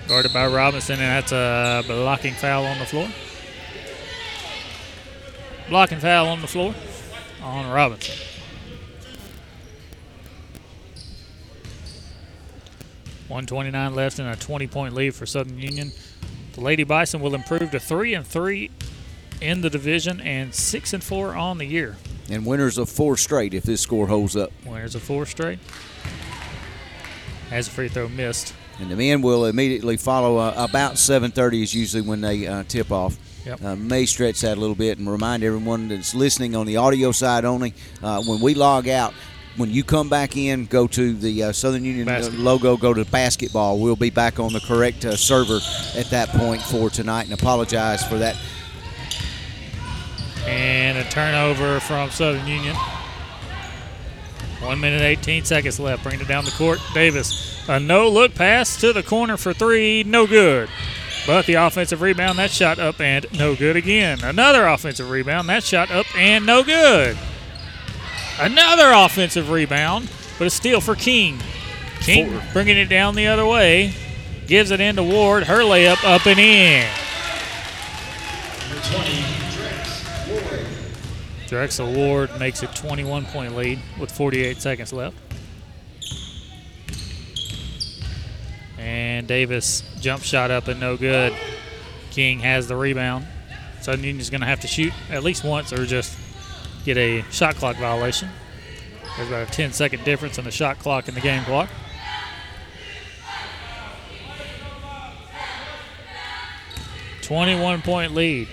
[0.07, 3.10] Guarded by Robinson, and that's a blocking foul on the floor.
[5.69, 6.74] Blocking foul on the floor
[7.44, 8.15] on Robinson.
[13.28, 15.91] One twenty-nine left and a twenty-point lead for Southern Union.
[16.54, 18.72] The Lady Bison will improve to three and three
[19.41, 21.98] in the division and six and four on the year.
[22.30, 24.52] And winners of four straight if this score holds up.
[24.66, 25.60] Winners of four straight.
[27.49, 28.54] Has a free throw missed.
[28.80, 30.38] And the men will immediately follow.
[30.38, 33.18] Uh, about 7:30 is usually when they uh, tip off.
[33.45, 33.64] Yep.
[33.64, 37.12] Uh, may stretch that a little bit and remind everyone that's listening on the audio
[37.14, 37.74] side only.
[38.04, 39.14] Uh, when we log out,
[39.57, 43.03] when you come back in, go to the uh, Southern Union uh, logo, go to
[43.05, 43.79] basketball.
[43.79, 45.59] We'll be back on the correct uh, server
[45.95, 48.38] at that point for tonight, and apologize for that.
[50.45, 52.75] And a turnover from Southern Union.
[54.61, 56.03] One minute, 18 seconds left.
[56.03, 56.79] Bringing it down the court.
[56.93, 57.67] Davis.
[57.67, 60.03] A no look pass to the corner for three.
[60.03, 60.69] No good.
[61.25, 64.23] But the offensive rebound, that shot up and no good again.
[64.23, 67.17] Another offensive rebound, that shot up and no good.
[68.39, 71.39] Another offensive rebound, but a steal for King.
[72.01, 72.43] King Four.
[72.53, 73.93] bringing it down the other way.
[74.45, 75.43] Gives it into Ward.
[75.43, 76.88] Her layup up and in.
[78.69, 79.27] Number 20,
[80.30, 80.65] Ward.
[81.47, 85.18] Drexel Ward makes a 21 point lead with 48 seconds left.
[88.77, 91.34] And Davis jump shot up and no good.
[92.11, 93.26] King has the rebound.
[93.81, 96.18] Southern Union's going to have to shoot at least once or just
[96.88, 98.30] get a shot clock violation.
[99.18, 101.69] There's about a 10 second difference in the shot clock and the game clock.
[107.22, 108.47] Twenty-one point lead.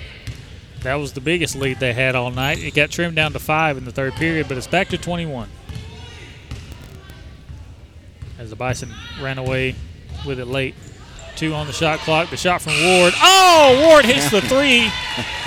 [0.82, 2.59] That was the biggest lead they had all night.
[2.59, 5.48] It got trimmed down to five in the third period, but it's back to 21.
[8.36, 8.93] As the Bison
[9.23, 9.77] ran away
[10.27, 10.74] with it late.
[11.36, 12.31] Two on the shot clock.
[12.31, 13.15] The shot from Ward.
[13.23, 14.90] Oh, Ward hits the three.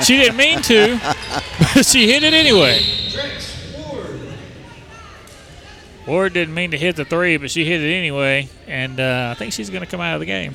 [0.03, 0.97] She didn't mean to,
[1.83, 2.81] she hit it anyway.
[3.77, 4.11] Ward.
[6.07, 9.37] Ward didn't mean to hit the three, but she hit it anyway, and uh, I
[9.37, 10.53] think she's going to come out of the game.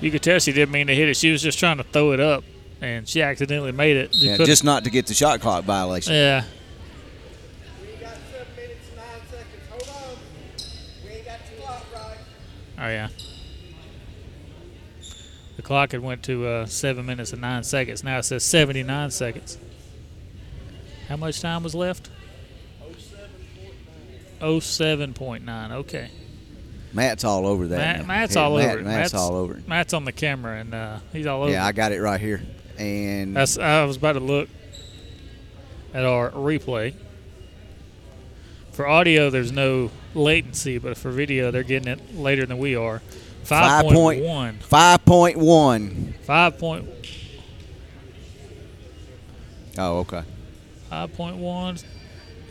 [0.00, 1.16] You could tell she didn't mean to hit it.
[1.16, 2.44] She was just trying to throw it up,
[2.80, 4.14] and she accidentally made it.
[4.14, 6.14] Yeah, couldn't- just not to get the shot clock violation.
[6.14, 6.44] yeah.
[12.80, 13.08] Oh yeah.
[15.68, 18.02] Clock had went to uh, seven minutes and nine seconds.
[18.02, 19.58] Now it says 79 seconds.
[21.10, 22.08] How much time was left?
[24.40, 25.70] 07.9.
[25.72, 26.10] Okay.
[26.94, 27.98] Matt's all over that.
[27.98, 28.06] Matt.
[28.06, 28.84] Matt's Yeah, all Matt- over it.
[28.86, 29.68] Matt's, all over it.
[29.68, 31.52] Matt's on the camera and uh, he's all over.
[31.52, 31.66] Yeah.
[31.66, 32.40] I got it right here.
[32.78, 34.48] And That's I was about to look
[35.92, 36.94] at our replay.
[38.72, 43.02] For audio, there's no latency, but for video, they're getting it later than we are.
[43.48, 44.58] Five Five point point- one.
[44.58, 46.14] five point one.
[46.24, 46.86] Five point
[49.78, 50.22] Oh, okay.
[50.90, 51.78] five point one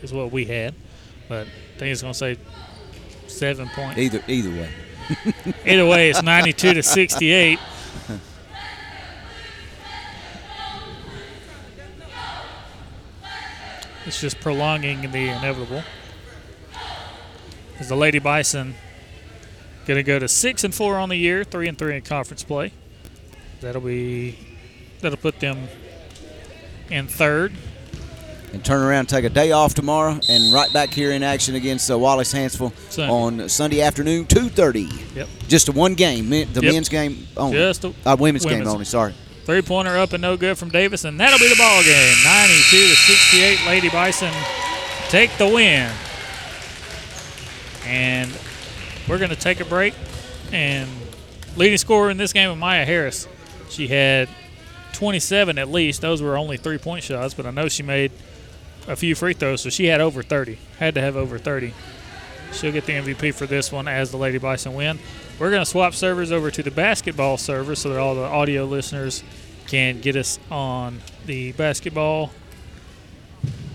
[0.02, 0.74] is what we had,
[1.28, 2.36] but I think it's gonna say
[3.28, 3.96] Seven point.
[3.96, 4.70] Either either way.
[5.64, 7.58] Either way, it's 92 to 68.
[14.06, 15.82] It's just prolonging the inevitable.
[17.78, 18.74] As the Lady Bison
[19.88, 22.44] going to go to six and four on the year, three and three in conference
[22.44, 22.72] play.
[23.60, 24.38] That'll be
[25.00, 25.66] that'll put them
[26.90, 27.52] in third.
[28.52, 31.90] and turn around take a day off tomorrow and right back here in action against
[31.90, 33.12] uh, Wallace Hanceville Sunday.
[33.12, 35.16] on Sunday afternoon, 2.30.
[35.16, 35.28] Yep.
[35.48, 36.62] Just a one game, the Yep.
[36.62, 37.56] men's game only.
[37.58, 39.12] Just a- uh, women's, game only, sorry.
[39.44, 42.16] Three pointer up and no good from Davis, and that'll be the ball game.
[42.24, 43.66] 92 to 68.
[43.66, 44.32] Lady Bison
[45.08, 45.90] take the win.
[47.86, 48.30] And
[49.08, 49.94] we're going to take a break.
[50.52, 50.88] And
[51.56, 53.26] leading scorer in this game was Maya Harris.
[53.68, 54.28] She had
[54.94, 56.00] 27 at least.
[56.00, 58.12] Those were only three point shots, but I know she made
[58.86, 60.58] a few free throws, so she had over 30.
[60.78, 61.74] Had to have over 30.
[62.52, 64.98] She'll get the MVP for this one as the Lady Bison win.
[65.38, 68.64] We're going to swap servers over to the basketball server so that all the audio
[68.64, 69.22] listeners
[69.66, 72.30] can get us on the basketball,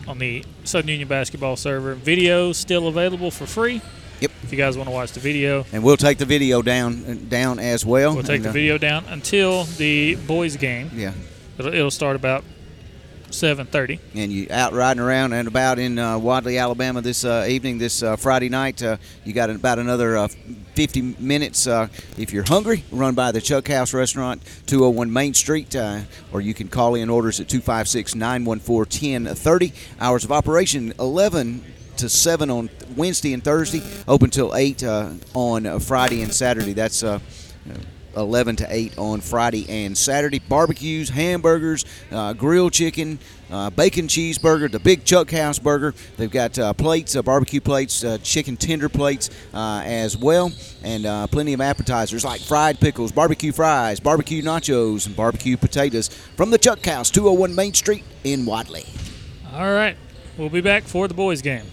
[0.08, 1.94] on the Southern Union basketball server.
[1.94, 3.82] Video still available for free.
[4.24, 4.32] Yep.
[4.44, 7.60] If you guys want to watch the video, And we'll take the video down down
[7.60, 8.14] as well.
[8.14, 10.90] we'll take And, the uh, video down until the boys' game.
[10.96, 11.12] Yeah.
[11.58, 12.46] It'll, it'll start about
[13.32, 14.00] 7:30.
[14.16, 18.02] and you out riding around and about in uh, Wadley, Alabama this uh, evening, this
[18.02, 18.82] uh, Friday night.
[18.82, 18.96] Uh,
[19.26, 20.30] you got about another uh,
[20.76, 21.68] 50 minutes.
[21.68, 26.00] Uh, if you're hungry, run by the Chuck House Restaurant, 201 Main Street, uh,
[26.32, 29.74] or you can call in orders at 256 914 1030.
[30.00, 31.62] Hours of operation 11
[31.98, 36.74] to 7 on Wednesday and Thursday, open till 8 uh, on Friday and Saturday.
[36.74, 37.20] That's uh,
[38.16, 40.40] 11 to 8 on Friday and Saturday.
[40.40, 43.20] Barbecues, hamburgers, uh, grilled chicken,
[43.52, 45.94] uh, bacon cheeseburger, the Big Chuck House burger.
[46.18, 50.52] They've got uh, plates, uh, barbecue plates, uh, chicken tender plates uh, as well,
[50.84, 56.52] and plenty of appetizers like fried pickles, barbecue fries, barbecue nachos, and barbecue potatoes from
[56.52, 58.86] the Chuck House, 201 Main Street in Wadley.
[59.54, 59.98] All right,
[60.38, 61.66] we'll be back for the boys' game.